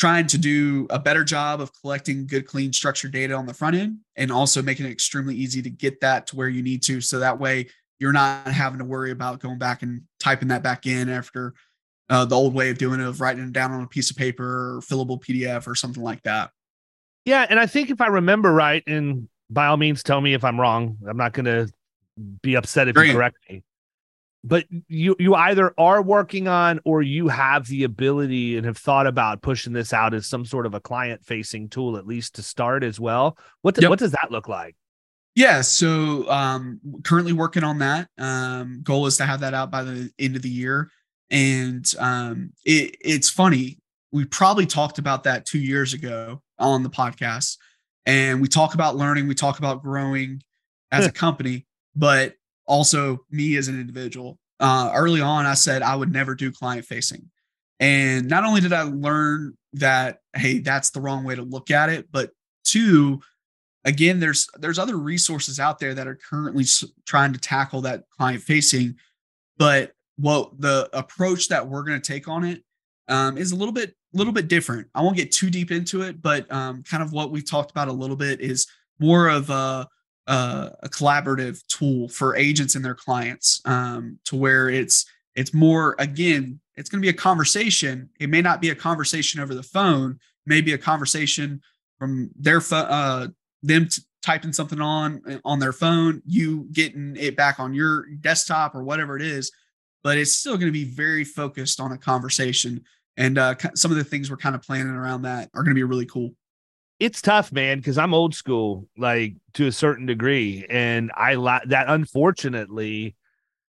[0.04, 3.74] trying to do a better job of collecting good, clean, structured data on the front
[3.74, 7.00] end and also making it extremely easy to get that to where you need to.
[7.00, 7.68] So that way
[8.00, 11.54] you're not having to worry about going back and typing that back in after
[12.10, 14.18] uh, the old way of doing it, of writing it down on a piece of
[14.18, 16.52] paper or fillable PDF or something like that.
[17.24, 17.46] Yeah.
[17.50, 20.60] And I think if I remember right, and by all means, tell me if I'm
[20.60, 20.98] wrong.
[21.08, 21.72] I'm not going to
[22.42, 23.64] be upset if you correct me
[24.44, 29.08] but you you either are working on or you have the ability and have thought
[29.08, 32.44] about pushing this out as some sort of a client facing tool at least to
[32.44, 33.38] start as well.
[33.62, 33.90] What, yep.
[33.90, 34.76] what does that look like?
[35.36, 38.10] Yeah so um currently working on that.
[38.18, 40.92] Um goal is to have that out by the end of the year.
[41.30, 43.80] And um it, it's funny
[44.12, 47.58] we probably talked about that two years ago on the podcast.
[48.06, 50.44] And we talk about learning we talk about growing
[50.92, 52.34] as a company but
[52.66, 54.38] also me as an individual.
[54.60, 57.30] Uh, early on, I said I would never do client facing.
[57.80, 61.90] And not only did I learn that, hey, that's the wrong way to look at
[61.90, 62.32] it, but
[62.64, 63.22] two,
[63.84, 66.66] again, there's there's other resources out there that are currently
[67.06, 68.96] trying to tackle that client facing,
[69.58, 72.64] but what the approach that we're going to take on it
[73.08, 74.88] um, is a little bit little bit different.
[74.94, 77.88] I won't get too deep into it, but um, kind of what we've talked about
[77.88, 78.68] a little bit is
[79.00, 79.88] more of a
[80.28, 85.06] uh, a collaborative tool for agents and their clients um, to where it's
[85.36, 88.10] it's more again it's going to be a conversation.
[88.20, 91.62] It may not be a conversation over the phone maybe a conversation
[91.98, 93.28] from their uh,
[93.62, 98.06] them t- typing something on uh, on their phone you getting it back on your
[98.22, 99.52] desktop or whatever it is
[100.04, 102.84] but it's still going to be very focused on a conversation.
[103.16, 105.80] And uh, some of the things we're kind of planning around that are going to
[105.80, 106.32] be really cool
[107.04, 111.60] it's tough, man, because I'm old school, like to a certain degree, and I la-
[111.66, 113.16] that unfortunately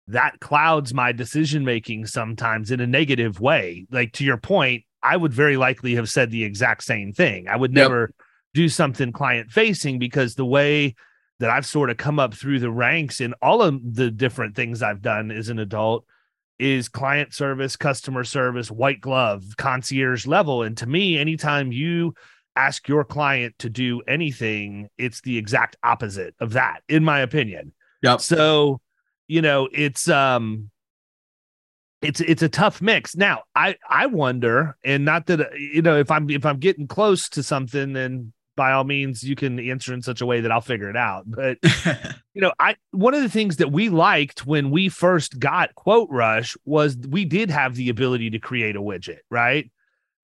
[0.07, 3.85] that clouds my decision making sometimes in a negative way.
[3.91, 7.47] Like to your point, I would very likely have said the exact same thing.
[7.47, 8.25] I would never yep.
[8.55, 10.95] do something client facing because the way
[11.37, 14.81] that I've sort of come up through the ranks in all of the different things
[14.81, 16.03] I've done as an adult
[16.57, 20.63] is client service, customer service, white glove, concierge level.
[20.63, 22.15] And to me, anytime you
[22.59, 27.71] ask your client to do anything, it's the exact opposite of that, in my opinion.
[28.03, 28.21] Yep.
[28.21, 28.81] So,
[29.27, 30.69] you know, it's um
[32.01, 33.15] it's it's a tough mix.
[33.15, 37.29] Now, I I wonder, and not that you know, if I'm if I'm getting close
[37.29, 40.59] to something, then by all means you can answer in such a way that I'll
[40.59, 41.23] figure it out.
[41.25, 41.57] But
[42.33, 46.09] you know, I one of the things that we liked when we first got Quote
[46.09, 49.71] Rush was we did have the ability to create a widget, right?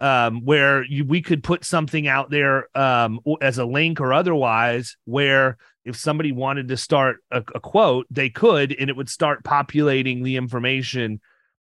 [0.06, 4.98] Um, where you, we could put something out there um, as a link or otherwise,
[5.06, 9.44] where if somebody wanted to start a, a, quote, they could, and it would start
[9.44, 11.22] populating the information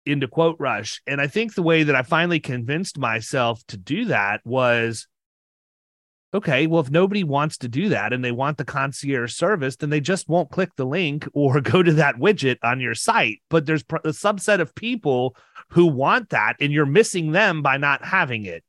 [0.05, 1.01] into Quote Rush.
[1.05, 5.08] And I think the way that I finally convinced myself to do that was
[6.33, 9.89] okay, well, if nobody wants to do that and they want the concierge service, then
[9.89, 13.41] they just won't click the link or go to that widget on your site.
[13.49, 15.35] But there's a subset of people
[15.69, 18.63] who want that, and you're missing them by not having it.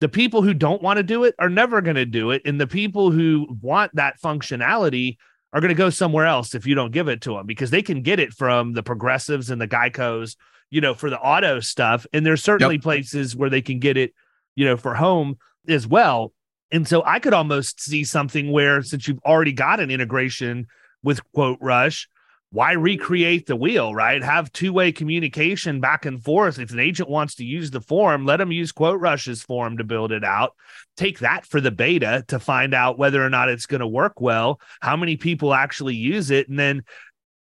[0.00, 2.42] The people who don't want to do it are never going to do it.
[2.44, 5.16] And the people who want that functionality
[5.52, 7.80] are going to go somewhere else if you don't give it to them because they
[7.80, 10.36] can get it from the progressives and the Geicos,
[10.68, 12.06] you know, for the auto stuff.
[12.12, 12.82] And there's certainly yep.
[12.82, 14.12] places where they can get it,
[14.56, 16.33] you know, for home as well
[16.70, 20.66] and so I could almost see something where, since you've already got an integration
[21.02, 22.08] with Quote Rush,
[22.50, 24.22] why recreate the wheel, right?
[24.22, 26.60] Have two way communication back and forth.
[26.60, 29.84] If an agent wants to use the form, let them use Quote Rush's form to
[29.84, 30.54] build it out.
[30.96, 34.20] Take that for the beta to find out whether or not it's going to work
[34.20, 36.84] well, how many people actually use it, and then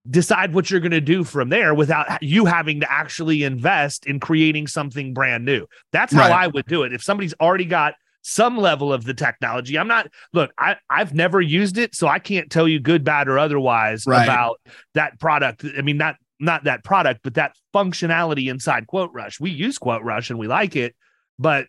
[0.10, 4.20] decide what you're going to do from there without you having to actually invest in
[4.20, 5.68] creating something brand new.
[5.92, 6.32] That's how right.
[6.32, 6.94] I would do it.
[6.94, 7.94] If somebody's already got
[8.28, 9.80] some level of the technology.
[9.80, 13.30] I'm not look, I, I've never used it, so I can't tell you good, bad,
[13.30, 14.24] or otherwise right.
[14.24, 14.60] about
[14.96, 15.66] that product.
[15.78, 19.40] I mean, not not that product, but that functionality inside Quote Rush.
[19.40, 20.94] We use Quote Rush and we like it,
[21.40, 21.68] but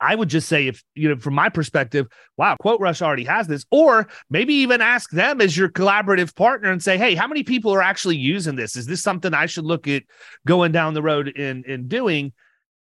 [0.00, 3.46] I would just say, if you know, from my perspective, wow, Quote Rush already has
[3.46, 7.44] this, or maybe even ask them as your collaborative partner and say, hey, how many
[7.44, 8.76] people are actually using this?
[8.76, 10.02] Is this something I should look at
[10.48, 12.32] going down the road and and doing?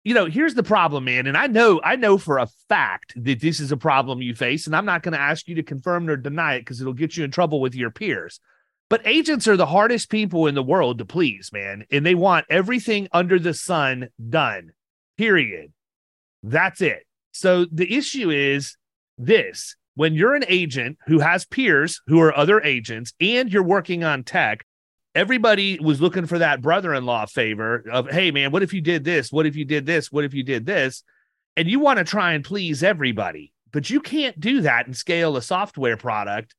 [0.09, 1.27] You know, here's the problem, man.
[1.27, 4.67] And I know, I know for a fact that this is a problem you face,
[4.67, 7.19] and I'm not going to ask you to confirm or deny it because it'll get
[7.19, 8.41] you in trouble with your peers.
[8.89, 11.85] But agents are the hardest people in the world to please, man.
[11.91, 14.71] And they want everything under the sun done,
[15.19, 15.75] period.
[16.43, 17.07] That's it.
[17.33, 18.79] So the issue is
[19.19, 24.05] this when you're an agent who has peers who are other agents and you're working
[24.05, 24.65] on tech,
[25.19, 28.81] everybody was looking for that brother in law favor of, hey, man, what if you
[28.81, 29.33] did this?
[29.33, 30.13] What if you did this?
[30.13, 31.03] What if you did this?
[31.57, 35.37] And you want to try and please everybody, but you can't do that and scale
[35.37, 36.55] a software product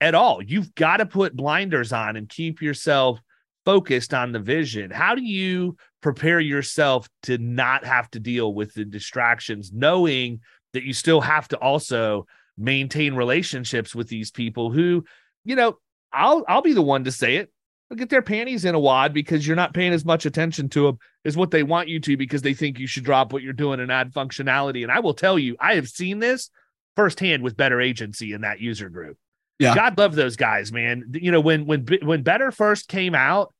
[0.00, 0.42] at all.
[0.42, 3.20] You've got to put blinders on and keep yourself
[3.64, 4.90] focused on the vision.
[4.90, 10.40] How do you prepare yourself to not have to deal with the distractions, knowing
[10.72, 12.26] that you still have to also
[12.58, 15.04] maintain relationships with these people who,
[15.44, 15.78] you know,
[16.12, 17.52] I'll I'll be the one to say it.
[17.90, 20.84] They'll get their panties in a wad because you're not paying as much attention to
[20.86, 23.52] them as what they want you to because they think you should drop what you're
[23.52, 24.84] doing and add functionality.
[24.84, 26.50] And I will tell you, I have seen this
[26.94, 29.18] firsthand with Better Agency in that user group.
[29.58, 29.74] Yeah.
[29.74, 31.12] God love those guys, man.
[31.12, 33.52] You know, when when when Better first came out,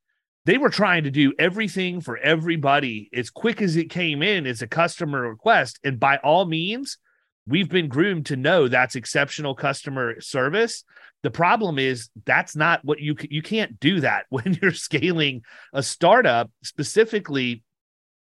[0.45, 4.61] they were trying to do everything for everybody as quick as it came in as
[4.61, 5.79] a customer request.
[5.83, 6.97] And by all means,
[7.45, 10.83] we've been groomed to know that's exceptional customer service.
[11.23, 15.83] The problem is that's not what you you can't do that when you're scaling a
[15.83, 17.63] startup specifically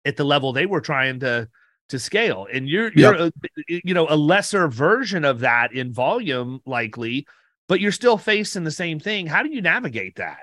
[0.06, 1.48] at the level they were trying to
[1.90, 2.96] to scale and you're yep.
[2.96, 3.32] you're a,
[3.68, 7.26] you know a lesser version of that in volume likely
[7.68, 9.28] but you're still facing the same thing.
[9.28, 10.42] How do you navigate that?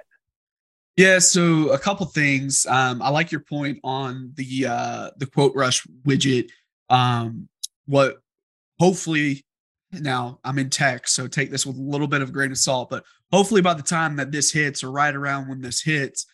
[0.96, 2.66] Yeah, so a couple things.
[2.66, 6.50] Um, I like your point on the uh, the quote rush widget.
[6.88, 7.48] Um,
[7.86, 8.16] what
[8.78, 9.44] hopefully
[9.92, 12.90] now I'm in tech, so take this with a little bit of grain of salt,
[12.90, 16.26] but hopefully by the time that this hits or right around when this hits,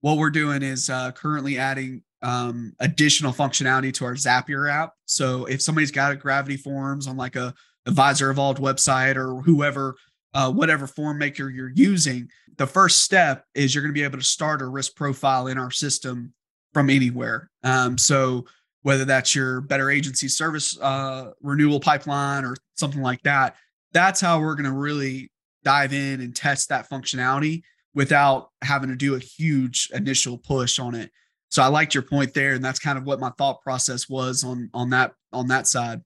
[0.00, 4.92] what we're doing is uh, currently adding um, additional functionality to our Zapier app.
[5.06, 7.54] So if somebody's got a Gravity Forms on like a
[7.86, 9.96] Advisor Evolved website or whoever
[10.34, 14.18] uh, whatever form maker you're using, the first step is you're going to be able
[14.18, 16.32] to start a risk profile in our system
[16.72, 17.50] from anywhere.
[17.62, 18.46] Um, so
[18.82, 23.56] whether that's your better agency service uh, renewal pipeline or something like that,
[23.92, 25.30] that's how we're going to really
[25.64, 27.62] dive in and test that functionality
[27.94, 31.10] without having to do a huge initial push on it.
[31.50, 34.42] So I liked your point there, and that's kind of what my thought process was
[34.42, 36.00] on on that on that side.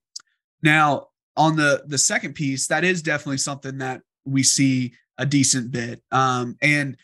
[0.62, 5.70] Now on the the second piece, that is definitely something that we see a decent
[5.70, 6.02] bit.
[6.10, 6.96] Um, and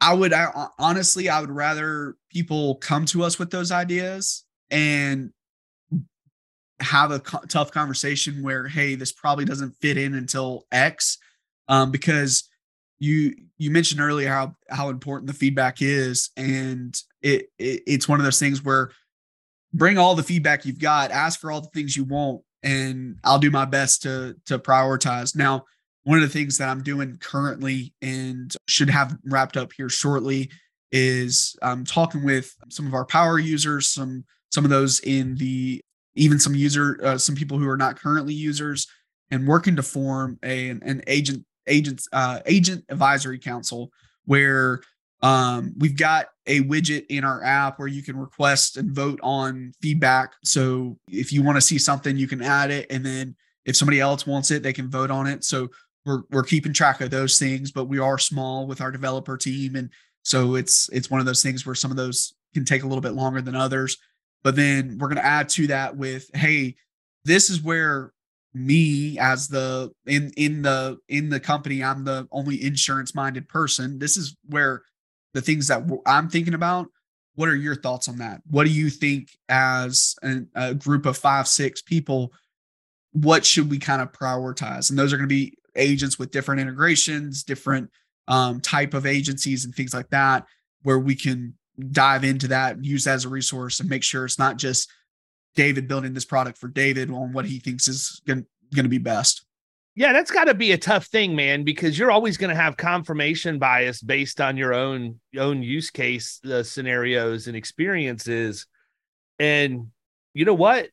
[0.00, 5.30] I would I, honestly, I would rather people come to us with those ideas and
[6.80, 11.18] have a co- tough conversation where, hey, this probably doesn't fit in until X,
[11.68, 12.48] um, because
[12.98, 18.20] you you mentioned earlier how how important the feedback is, and it, it it's one
[18.20, 18.90] of those things where
[19.72, 23.38] bring all the feedback you've got, ask for all the things you want, and I'll
[23.38, 25.36] do my best to to prioritize.
[25.36, 25.64] Now,
[26.04, 30.50] one of the things that I'm doing currently and should have wrapped up here shortly
[30.90, 35.80] is I'm talking with some of our power users, some some of those in the
[36.14, 38.86] even some user uh, some people who are not currently users
[39.30, 43.90] and working to form a an agent agent uh, agent advisory council
[44.24, 44.80] where
[45.20, 49.72] um, we've got a widget in our app where you can request and vote on
[49.82, 50.34] feedback.
[50.44, 53.34] So if you want to see something, you can add it, and then
[53.64, 55.44] if somebody else wants it, they can vote on it.
[55.44, 55.68] So
[56.06, 59.76] we're we're keeping track of those things, but we are small with our developer team,
[59.76, 59.90] and
[60.22, 63.02] so it's it's one of those things where some of those can take a little
[63.02, 63.98] bit longer than others.
[64.44, 66.76] But then we're going to add to that with, hey,
[67.24, 68.12] this is where
[68.54, 73.98] me as the in in the in the company, I'm the only insurance minded person.
[73.98, 74.82] This is where
[75.34, 76.86] the things that I'm thinking about.
[77.34, 78.40] What are your thoughts on that?
[78.50, 82.32] What do you think as an, a group of five, six people?
[83.12, 84.90] What should we kind of prioritize?
[84.90, 87.90] And those are going to be agents with different integrations, different
[88.26, 90.46] um, type of agencies and things like that,
[90.82, 91.54] where we can
[91.90, 94.90] dive into that use that as a resource and make sure it's not just
[95.54, 99.44] David building this product for David on what he thinks is going to be best.
[99.94, 102.76] Yeah, that's got to be a tough thing, man, because you're always going to have
[102.76, 108.66] confirmation bias based on your own own use case uh, scenarios and experiences.
[109.40, 109.88] And
[110.34, 110.90] you know what?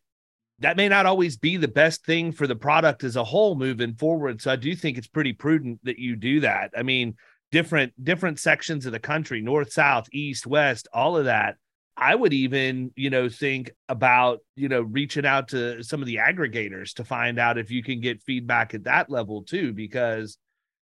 [0.59, 3.93] that may not always be the best thing for the product as a whole moving
[3.93, 4.41] forward.
[4.41, 6.71] So I do think it's pretty prudent that you do that.
[6.77, 7.15] I mean,
[7.55, 11.55] different different sections of the country, north, south, east, west, all of that.
[11.95, 16.17] I would even, you know, think about, you know, reaching out to some of the
[16.17, 20.37] aggregators to find out if you can get feedback at that level too, because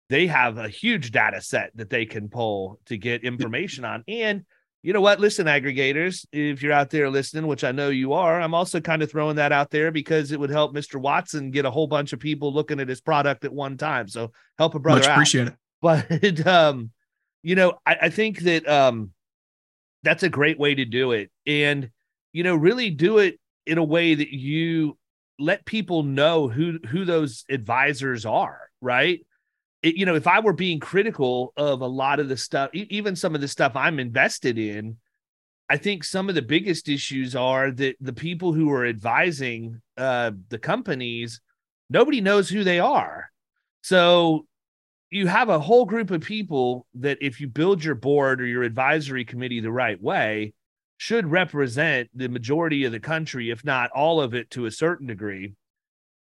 [0.09, 4.03] they have a huge data set that they can pull to get information on.
[4.07, 4.45] And
[4.83, 5.19] you know what?
[5.19, 9.01] Listen, aggregators, if you're out there listening, which I know you are, I'm also kind
[9.01, 11.01] of throwing that out there because it would help Mr.
[11.01, 14.07] Watson get a whole bunch of people looking at his product at one time.
[14.07, 15.13] So help a brother Much out.
[15.13, 15.55] appreciate it.
[16.21, 16.91] But um,
[17.41, 19.11] you know, I, I think that um
[20.03, 21.31] that's a great way to do it.
[21.47, 21.89] And,
[22.33, 24.97] you know, really do it in a way that you
[25.39, 29.21] let people know who who those advisors are, right?
[29.83, 33.15] it, you know, if I were being critical of a lot of the stuff, even
[33.15, 34.97] some of the stuff I'm invested in,
[35.69, 40.31] I think some of the biggest issues are that the people who are advising uh,
[40.49, 41.41] the companies,
[41.89, 43.31] nobody knows who they are.
[43.81, 44.45] So
[45.11, 48.63] you have a whole group of people that, if you build your board or your
[48.63, 50.53] advisory committee the right way,
[50.97, 55.07] should represent the majority of the country, if not all of it to a certain
[55.07, 55.53] degree.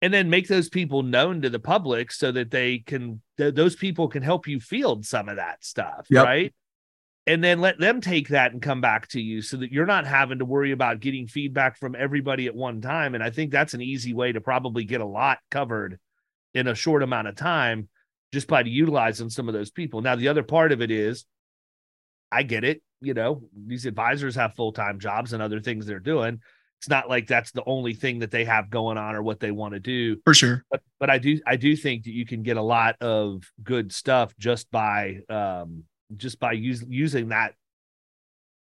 [0.01, 3.76] And then make those people known to the public so that they can th- those
[3.76, 6.24] people can help you field some of that stuff yep.
[6.24, 6.55] right?
[7.28, 10.09] And then let them take that and come back to you so that you're not
[10.09, 13.14] having to worry about getting feedback from everybody at one time.
[13.14, 16.01] And i think that's an easy way to probably get a lot covered
[16.55, 17.89] in a short amount of time
[18.33, 20.01] just by utilizing some of those people.
[20.01, 21.24] Now the other part of it is
[22.30, 26.41] i get it you know these advisors have full-time jobs and other things they're doing.
[26.80, 29.53] It's not like that's the only thing that they have going on or what they
[29.53, 30.16] want to do.
[30.24, 30.64] For sure.
[30.70, 33.93] But but i do i do think that you can get a lot of good
[33.93, 35.85] stuff just by um
[36.16, 37.55] just by use, using that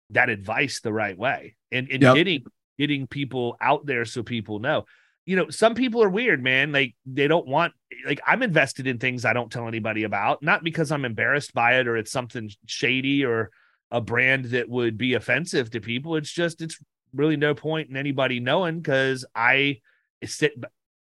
[0.10, 2.16] that advice the right way and, and yep.
[2.16, 2.44] getting
[2.78, 4.86] getting people out there so people know
[5.32, 7.74] you know some people are weird man like they don't want
[8.06, 11.80] like i'm invested in things i don't tell anybody about not because i'm embarrassed by
[11.80, 13.50] it or it's something shady or
[13.92, 16.78] a brand that would be offensive to people it's just it's
[17.14, 19.80] really no point in anybody knowing because I
[20.24, 20.54] sit,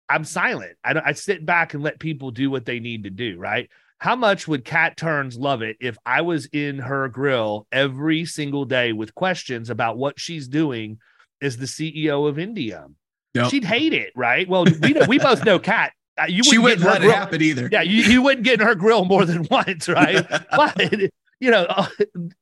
[0.09, 0.77] I'm silent.
[0.83, 3.37] I, I sit back and let people do what they need to do.
[3.37, 3.69] Right.
[3.97, 8.65] How much would Kat Turns love it if I was in her grill every single
[8.65, 10.97] day with questions about what she's doing
[11.41, 12.87] as the CEO of India?
[13.33, 13.49] Yep.
[13.49, 14.47] She'd hate it, right?
[14.47, 15.93] Well, we know, we both know Kat.
[16.21, 17.11] Uh, you she wouldn't let grill.
[17.11, 17.69] it happen either.
[17.71, 20.27] Yeah, you, you wouldn't get in her grill more than once, right?
[20.51, 20.91] but
[21.39, 21.65] you know,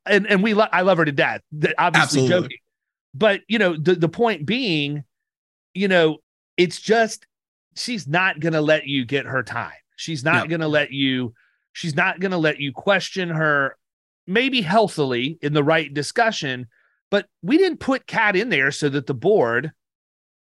[0.06, 1.42] and and we lo- I love her to death.
[1.54, 2.30] Obviously, Absolutely.
[2.30, 2.58] joking
[3.14, 5.04] but you know the, the point being
[5.74, 6.18] you know
[6.58, 7.26] it's just
[7.76, 11.34] she's not going to let you get her time she's not to let you
[11.74, 13.76] she's not going to let you question her
[14.28, 16.68] maybe healthily in the right discussion
[17.10, 19.72] but we didn't put kat in there so that the board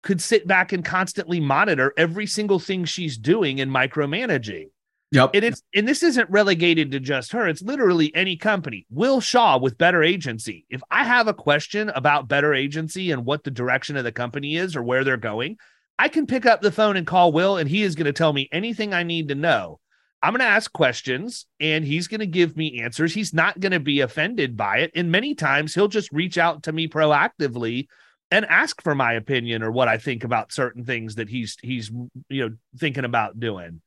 [0.04, 4.68] could sit back and constantly monitor every single thing she's doing and micromanaging
[5.14, 5.30] Yep.
[5.36, 7.48] And it's and this isn't relegated to just her.
[7.48, 8.88] It's literally any company.
[8.90, 10.66] Will Shaw with Better Agency.
[10.72, 14.56] If I have a question about Better Agency and what the direction of the company
[14.56, 15.58] is or where they're going,
[16.00, 18.34] I can pick up the phone and call Will and he is going to tell
[18.34, 19.80] me anything I need to know.
[20.24, 23.14] I'm going to ask questions and he's going to give me answers.
[23.14, 24.92] He's not going to be offended by it.
[24.96, 27.86] And many times he'll just reach out to me proactively
[28.34, 31.92] and ask for my opinion or what I think about certain things that he's he's
[32.30, 33.82] you know thinking about doing.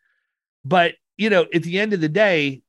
[0.64, 2.62] But you know, at the end of the day,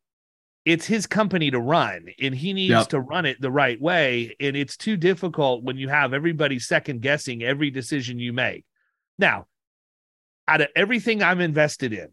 [0.65, 2.87] it's his company to run and he needs yep.
[2.89, 4.35] to run it the right way.
[4.39, 8.65] And it's too difficult when you have everybody second guessing every decision you make.
[9.19, 9.45] Now,
[10.47, 12.07] out of everything I'm invested in,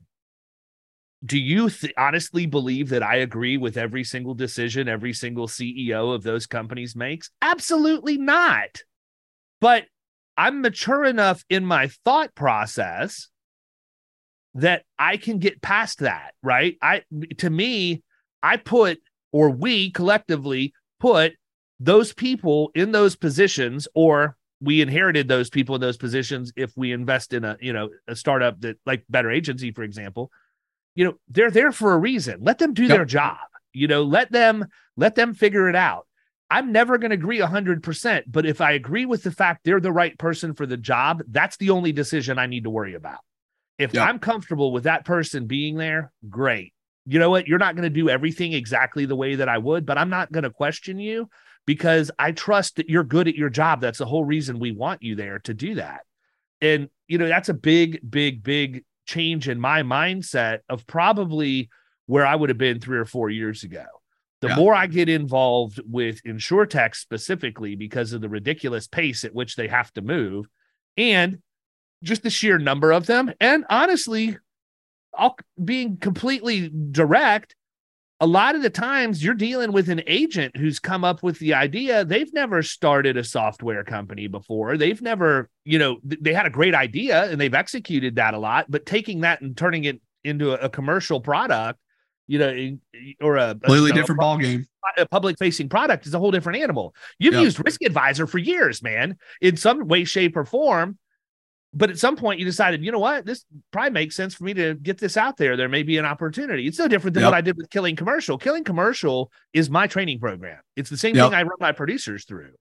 [1.24, 6.14] do you th- honestly believe that I agree with every single decision every single CEO
[6.14, 7.30] of those companies makes?
[7.40, 8.82] Absolutely not.
[9.60, 9.84] But
[10.36, 13.28] I'm mature enough in my thought process
[14.54, 16.76] that I can get past that, right?
[16.82, 17.02] I
[17.38, 18.02] to me,
[18.42, 18.98] I put
[19.32, 21.32] or we collectively put
[21.80, 26.92] those people in those positions or we inherited those people in those positions if we
[26.92, 30.30] invest in a you know a startup that like better agency for example
[30.94, 32.90] you know they're there for a reason let them do yep.
[32.90, 33.38] their job
[33.72, 34.64] you know let them
[34.96, 36.06] let them figure it out
[36.54, 39.92] i'm never going to agree 100% but if i agree with the fact they're the
[39.92, 43.20] right person for the job that's the only decision i need to worry about
[43.78, 44.04] if yeah.
[44.04, 46.72] I'm comfortable with that person being there, great.
[47.06, 47.46] You know what?
[47.46, 50.32] You're not going to do everything exactly the way that I would, but I'm not
[50.32, 51.28] going to question you
[51.66, 53.80] because I trust that you're good at your job.
[53.80, 56.02] That's the whole reason we want you there to do that.
[56.60, 61.68] And, you know, that's a big, big, big change in my mindset of probably
[62.06, 63.84] where I would have been three or four years ago.
[64.44, 64.56] The yeah.
[64.56, 69.68] more I get involved with InsureTech specifically because of the ridiculous pace at which they
[69.68, 70.44] have to move,
[70.98, 71.38] and
[72.02, 73.32] just the sheer number of them.
[73.40, 74.36] And honestly,
[75.16, 77.56] I'll being completely direct,
[78.20, 81.54] a lot of the times you're dealing with an agent who's come up with the
[81.54, 82.04] idea.
[82.04, 84.76] They've never started a software company before.
[84.76, 88.70] They've never, you know, they had a great idea and they've executed that a lot,
[88.70, 91.78] but taking that and turning it into a, a commercial product,
[92.26, 92.78] you know,
[93.20, 94.66] or a completely a, different a, ball game.
[94.98, 96.94] A public facing product is a whole different animal.
[97.18, 97.42] You've Yep.
[97.42, 100.98] used Risk Advisor for years, man, in some way, shape, or form.
[101.76, 104.54] But at some point, you decided, you know what, this probably makes sense for me
[104.54, 105.56] to get this out there.
[105.56, 106.68] There may be an opportunity.
[106.68, 107.30] It's no different than Yep.
[107.32, 108.38] what I did with Killing Commercial.
[108.38, 110.60] Killing Commercial is my training program.
[110.76, 111.30] It's the same Yep.
[111.30, 112.52] thing I run my producers through.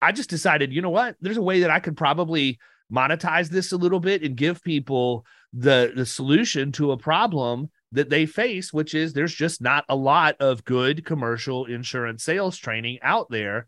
[0.00, 2.58] I just decided, you know what, there's a way that I could probably
[2.90, 8.10] monetize this a little bit and give people the the solution to a problem that
[8.10, 12.98] they face, which is there's just not a lot of good commercial insurance sales training
[13.02, 13.66] out there.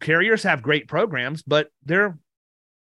[0.00, 2.18] Carriers have great programs, but they're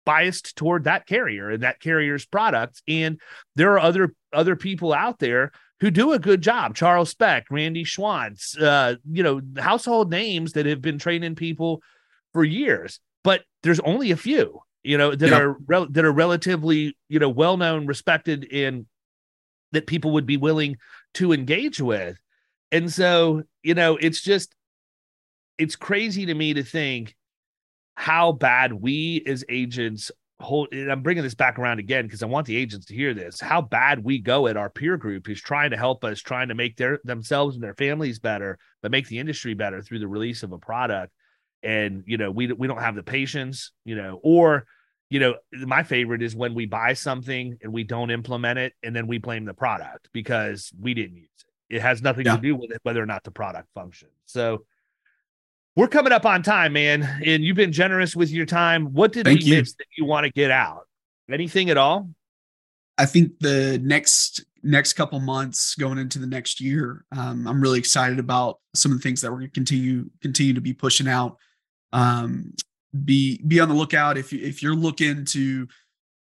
[0.04, 2.82] biased toward that carrier and that carrier's products.
[2.88, 3.20] And
[3.56, 6.74] there are other other people out there who do a good job.
[6.74, 11.82] Charles Specht, Randy Schwantz, uh, you know, household names that have been training people
[12.32, 13.00] for years.
[13.22, 17.28] But there's only a few, you know, that are rel- that are relatively, you know,
[17.28, 18.86] well known, respected, and
[19.72, 20.76] that people would be willing
[21.14, 22.20] to engage with.
[22.72, 24.54] And so, you know, it's just
[25.58, 27.14] it's crazy to me to think
[27.94, 30.10] how bad we as agents
[30.40, 33.12] hold and I'm bringing this back around again because I want the agents to hear
[33.12, 36.48] this how bad we go at our peer group who's trying to help us trying
[36.48, 40.08] to make their themselves and their families better but make the industry better through the
[40.08, 41.12] release of a product
[41.62, 44.64] and you know we we don't have the patience you know or
[45.10, 48.94] you know my favorite is when we buy something and we don't implement it and
[48.96, 51.28] then we blame the product because we didn't use
[51.68, 52.36] it it has nothing Yeah.
[52.36, 54.64] to do with it whether or not the product functions so
[55.76, 58.92] we're coming up on time, man, and you've been generous with your time.
[58.92, 59.58] What did Thank we you.
[59.58, 60.82] miss that you want to get out?
[61.30, 62.10] Anything at all?
[62.98, 67.78] I think the next next couple months going into the next year, um, I'm really
[67.78, 71.06] excited about some of the things that we're going to continue continue to be pushing
[71.08, 71.36] out.
[71.92, 72.52] Um,
[73.04, 75.68] be be on the lookout if you if you're looking to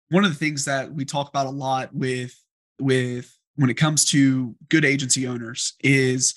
[0.08, 2.34] one of the things that we talk about a lot with
[2.80, 6.34] with when it comes to good agency owners is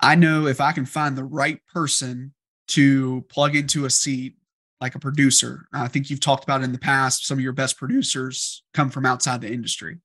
[0.00, 2.34] I know if I can find the right person
[2.68, 4.36] to plug into a seat
[4.80, 5.66] like a producer.
[5.72, 9.06] I think you've talked about in the past, some of your best producers come from
[9.06, 9.98] outside the industry.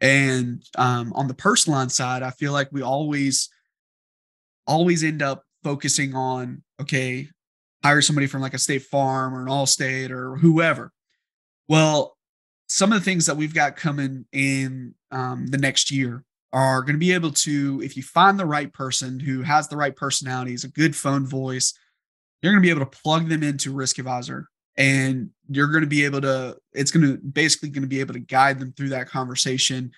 [0.00, 3.48] And um, on the personal side, I feel like we always,
[4.66, 7.28] always end up focusing on, okay,
[7.84, 10.90] hire somebody from like a state farm or an Allstate or whoever.
[11.68, 12.16] Well,
[12.66, 16.24] some of the things that we've got coming in um, the next year
[16.54, 19.76] are going to be able to, if you find the right person who has the
[19.76, 21.74] right personality, is a good phone voice,
[22.40, 25.86] you're going to be able to plug them into Risk Advisor and you're going to
[25.86, 28.88] be able to, it's going to basically going to be able to guide them through
[28.90, 29.92] that conversation,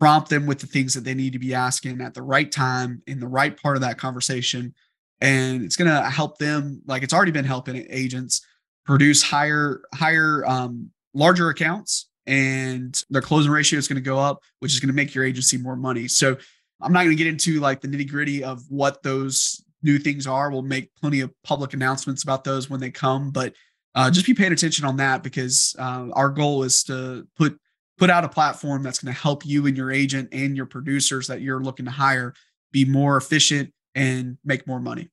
[0.00, 3.00] prompt them with the things that they need to be asking at the right time
[3.06, 4.74] in the right part of that conversation.
[5.22, 8.44] And it's going to help them, like it's already been helping agents
[8.84, 14.42] produce higher, higher, um, larger accounts and their closing ratio is going to go up,
[14.60, 16.08] which is going to make your agency more money.
[16.08, 16.36] So
[16.80, 20.26] I'm not going to get into like the nitty gritty of what those new things
[20.26, 20.50] are.
[20.50, 23.54] We'll make plenty of public announcements about those when they come, but
[23.94, 27.58] uh, just be paying attention on that because uh, our goal is to put
[27.98, 31.26] put out a platform that's going to help you and your agent and your producers
[31.26, 32.34] that you're looking to hire
[32.72, 35.10] be more efficient and make more money.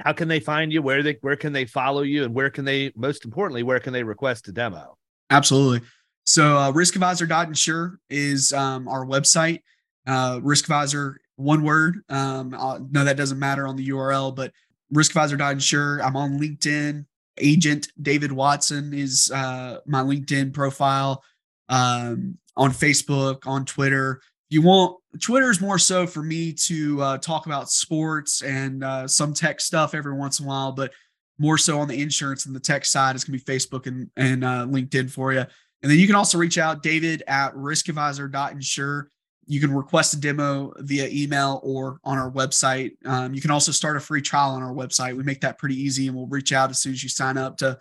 [0.00, 0.82] How can they find you?
[0.82, 2.24] Where they where can they follow you?
[2.24, 4.96] And where can they most importantly, where can they request a demo?
[5.30, 5.86] Absolutely.
[6.24, 9.60] So uh, riskadvisor.insure is um, our website.
[10.06, 12.00] Uh, Risk Advisor, one word.
[12.08, 14.52] Um, uh, no, that doesn't matter on the URL, but
[14.92, 16.02] riskadvisor.insure.
[16.02, 17.06] I'm on LinkedIn.
[17.38, 21.22] Agent David Watson is uh, my LinkedIn profile.
[21.68, 24.20] Um, on Facebook, on Twitter.
[24.54, 29.08] You want Twitter is more so for me to uh, talk about sports and uh,
[29.08, 30.92] some tech stuff every once in a while, but
[31.40, 34.44] more so on the insurance and the tech side, it's gonna be Facebook and, and
[34.44, 35.40] uh, LinkedIn for you.
[35.40, 39.08] And then you can also reach out, David at riskadvisor.insure.
[39.46, 42.92] You can request a demo via email or on our website.
[43.04, 45.16] Um, you can also start a free trial on our website.
[45.16, 47.56] We make that pretty easy and we'll reach out as soon as you sign up
[47.56, 47.76] to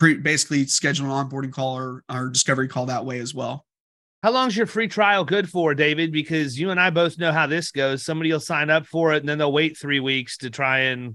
[0.00, 3.67] pre- basically schedule an onboarding call or, or discovery call that way as well.
[4.22, 6.10] How long's your free trial good for, David?
[6.12, 8.04] Because you and I both know how this goes.
[8.04, 11.14] Somebody will sign up for it and then they'll wait three weeks to try and,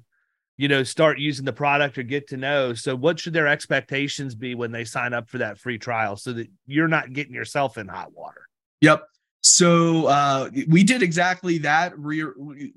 [0.56, 2.74] you know, start using the product or get to know.
[2.74, 6.32] So, what should their expectations be when they sign up for that free trial so
[6.32, 8.47] that you're not getting yourself in hot water?
[8.80, 9.04] Yep.
[9.45, 11.99] So uh, we did exactly that.
[11.99, 12.24] We,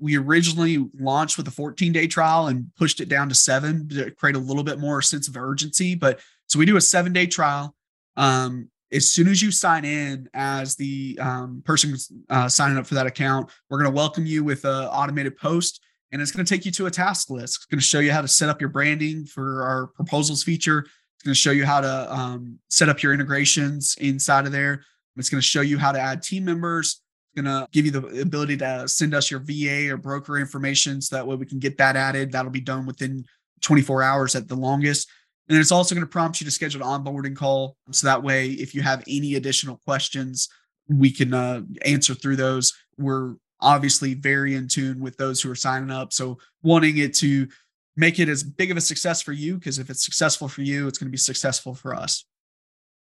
[0.01, 4.11] we originally launched with a 14 day trial and pushed it down to seven to
[4.11, 5.95] create a little bit more sense of urgency.
[5.95, 7.73] But so we do a seven day trial.
[8.17, 11.95] Um, as soon as you sign in as the um, person
[12.29, 15.81] uh, signing up for that account, we're going to welcome you with an automated post
[16.11, 17.55] and it's going to take you to a task list.
[17.55, 20.79] It's going to show you how to set up your branding for our proposals feature.
[20.79, 24.83] It's going to show you how to um, set up your integrations inside of there.
[25.17, 27.01] It's going to show you how to add team members.
[27.33, 31.01] It's going to give you the ability to send us your VA or broker information
[31.01, 32.31] so that way we can get that added.
[32.31, 33.25] That'll be done within
[33.61, 35.09] 24 hours at the longest.
[35.49, 37.77] And it's also going to prompt you to schedule an onboarding call.
[37.91, 40.49] So that way, if you have any additional questions,
[40.89, 42.73] we can uh, answer through those.
[42.97, 46.13] We're obviously very in tune with those who are signing up.
[46.13, 47.47] So wanting it to
[47.95, 50.87] make it as big of a success for you, because if it's successful for you,
[50.87, 52.25] it's going to be successful for us.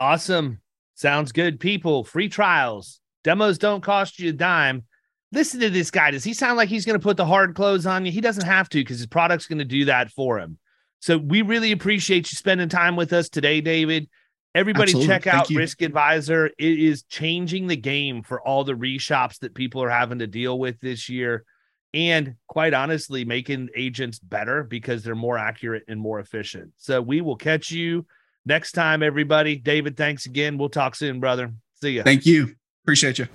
[0.00, 0.60] Awesome.
[0.94, 1.60] Sounds good.
[1.60, 4.84] People, free trials, demos don't cost you a dime.
[5.32, 6.10] Listen to this guy.
[6.10, 8.12] Does he sound like he's going to put the hard close on you?
[8.12, 10.58] He doesn't have to because his product's going to do that for him.
[11.02, 14.08] So we really appreciate you spending time with us today, David.
[14.54, 15.08] Everybody Absolutely.
[15.08, 15.58] check Thank out you.
[15.58, 16.46] Risk Advisor.
[16.46, 20.56] It is changing the game for all the reshops that people are having to deal
[20.60, 21.44] with this year.
[21.92, 26.72] And quite honestly, making agents better because they're more accurate and more efficient.
[26.76, 28.06] So we will catch you
[28.46, 29.56] next time, everybody.
[29.56, 30.56] David, thanks again.
[30.56, 31.52] We'll talk soon, brother.
[31.80, 32.04] See ya.
[32.04, 32.54] Thank you.
[32.84, 33.26] Appreciate you.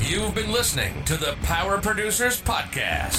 [0.00, 3.18] You've been listening to the Power Producers Podcast.